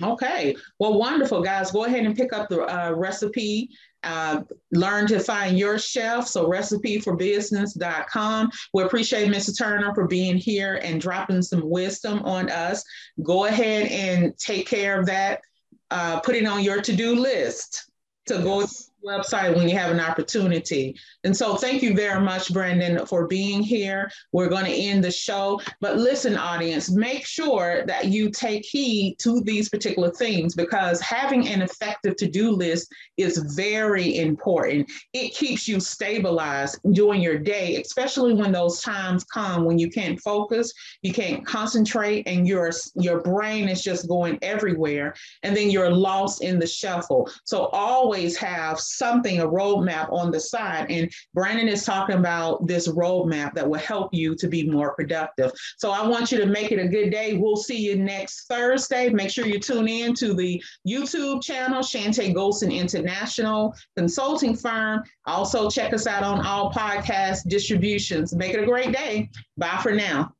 Okay. 0.00 0.56
Well, 0.78 0.98
wonderful, 0.98 1.42
guys. 1.42 1.72
Go 1.72 1.84
ahead 1.84 2.06
and 2.06 2.16
pick 2.16 2.32
up 2.32 2.48
the 2.48 2.62
uh, 2.62 2.92
recipe. 2.92 3.68
Uh, 4.02 4.44
learn 4.72 5.06
to 5.08 5.20
find 5.20 5.58
your 5.58 5.78
chef. 5.78 6.26
So, 6.26 6.48
recipeforbusiness.com. 6.48 8.50
We 8.72 8.82
appreciate 8.82 9.30
Mr. 9.30 9.58
Turner 9.58 9.94
for 9.94 10.06
being 10.06 10.38
here 10.38 10.80
and 10.82 11.02
dropping 11.02 11.42
some 11.42 11.68
wisdom 11.68 12.20
on 12.20 12.48
us. 12.48 12.82
Go 13.22 13.44
ahead 13.44 13.88
and 13.88 14.32
take 14.38 14.66
care 14.66 14.98
of 14.98 15.04
that. 15.06 15.42
Uh, 15.90 16.20
put 16.20 16.34
it 16.34 16.46
on 16.46 16.62
your 16.62 16.80
to 16.80 16.92
do 16.94 17.14
list 17.14 17.90
to 18.26 18.38
go 18.42 18.66
website 19.04 19.56
when 19.56 19.68
you 19.68 19.76
have 19.76 19.90
an 19.90 20.00
opportunity. 20.00 20.96
And 21.24 21.36
so 21.36 21.56
thank 21.56 21.82
you 21.82 21.94
very 21.94 22.20
much, 22.20 22.52
Brandon, 22.52 23.04
for 23.06 23.26
being 23.26 23.62
here. 23.62 24.10
We're 24.32 24.48
going 24.48 24.64
to 24.64 24.72
end 24.72 25.04
the 25.04 25.10
show. 25.10 25.60
But 25.80 25.96
listen, 25.96 26.36
audience, 26.36 26.90
make 26.90 27.26
sure 27.26 27.84
that 27.86 28.06
you 28.06 28.30
take 28.30 28.64
heed 28.64 29.16
to 29.20 29.40
these 29.42 29.68
particular 29.68 30.10
things 30.10 30.54
because 30.54 31.00
having 31.00 31.48
an 31.48 31.62
effective 31.62 32.16
to-do 32.16 32.50
list 32.50 32.92
is 33.16 33.38
very 33.56 34.18
important. 34.18 34.90
It 35.12 35.34
keeps 35.34 35.66
you 35.68 35.80
stabilized 35.80 36.78
during 36.92 37.20
your 37.20 37.38
day, 37.38 37.80
especially 37.80 38.34
when 38.34 38.52
those 38.52 38.80
times 38.80 39.24
come 39.24 39.64
when 39.64 39.78
you 39.78 39.90
can't 39.90 40.20
focus, 40.20 40.72
you 41.02 41.12
can't 41.12 41.46
concentrate, 41.46 42.26
and 42.26 42.46
your, 42.46 42.70
your 42.94 43.20
brain 43.20 43.68
is 43.68 43.82
just 43.82 44.08
going 44.08 44.38
everywhere. 44.42 45.14
And 45.42 45.56
then 45.56 45.70
you're 45.70 45.90
lost 45.90 46.42
in 46.42 46.58
the 46.58 46.66
shuffle. 46.66 47.30
So 47.44 47.66
always 47.66 48.36
have 48.36 48.78
something, 48.90 49.40
a 49.40 49.46
roadmap 49.46 50.12
on 50.12 50.30
the 50.30 50.40
side. 50.40 50.86
And 50.90 51.10
Brandon 51.34 51.68
is 51.68 51.84
talking 51.84 52.16
about 52.16 52.66
this 52.66 52.88
roadmap 52.88 53.54
that 53.54 53.68
will 53.68 53.78
help 53.78 54.12
you 54.12 54.34
to 54.36 54.48
be 54.48 54.68
more 54.68 54.94
productive. 54.94 55.52
So 55.78 55.90
I 55.90 56.06
want 56.06 56.32
you 56.32 56.38
to 56.38 56.46
make 56.46 56.72
it 56.72 56.78
a 56.78 56.88
good 56.88 57.10
day. 57.10 57.34
We'll 57.34 57.56
see 57.56 57.78
you 57.78 57.96
next 57.96 58.46
Thursday. 58.46 59.10
Make 59.10 59.30
sure 59.30 59.46
you 59.46 59.58
tune 59.58 59.88
in 59.88 60.14
to 60.14 60.34
the 60.34 60.62
YouTube 60.86 61.42
channel, 61.42 61.82
Chantay 61.82 62.34
Golson 62.34 62.74
International 62.74 63.74
Consulting 63.96 64.56
Firm. 64.56 65.02
Also, 65.26 65.70
check 65.70 65.92
us 65.92 66.06
out 66.06 66.22
on 66.22 66.44
all 66.46 66.72
podcast 66.72 67.48
distributions. 67.48 68.34
Make 68.34 68.54
it 68.54 68.62
a 68.62 68.66
great 68.66 68.92
day. 68.92 69.30
Bye 69.56 69.78
for 69.82 69.92
now. 69.92 70.34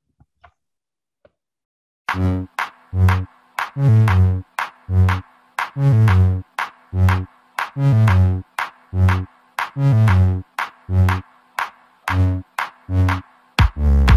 Mm-hmm. 6.93 7.25
음. 7.81 8.43
음. 8.93 9.27
음. 9.79 9.79
음. 9.79 10.43
음. 10.91 11.23
음. 12.11 12.43
음. 12.91 13.07
음. 13.79 14.10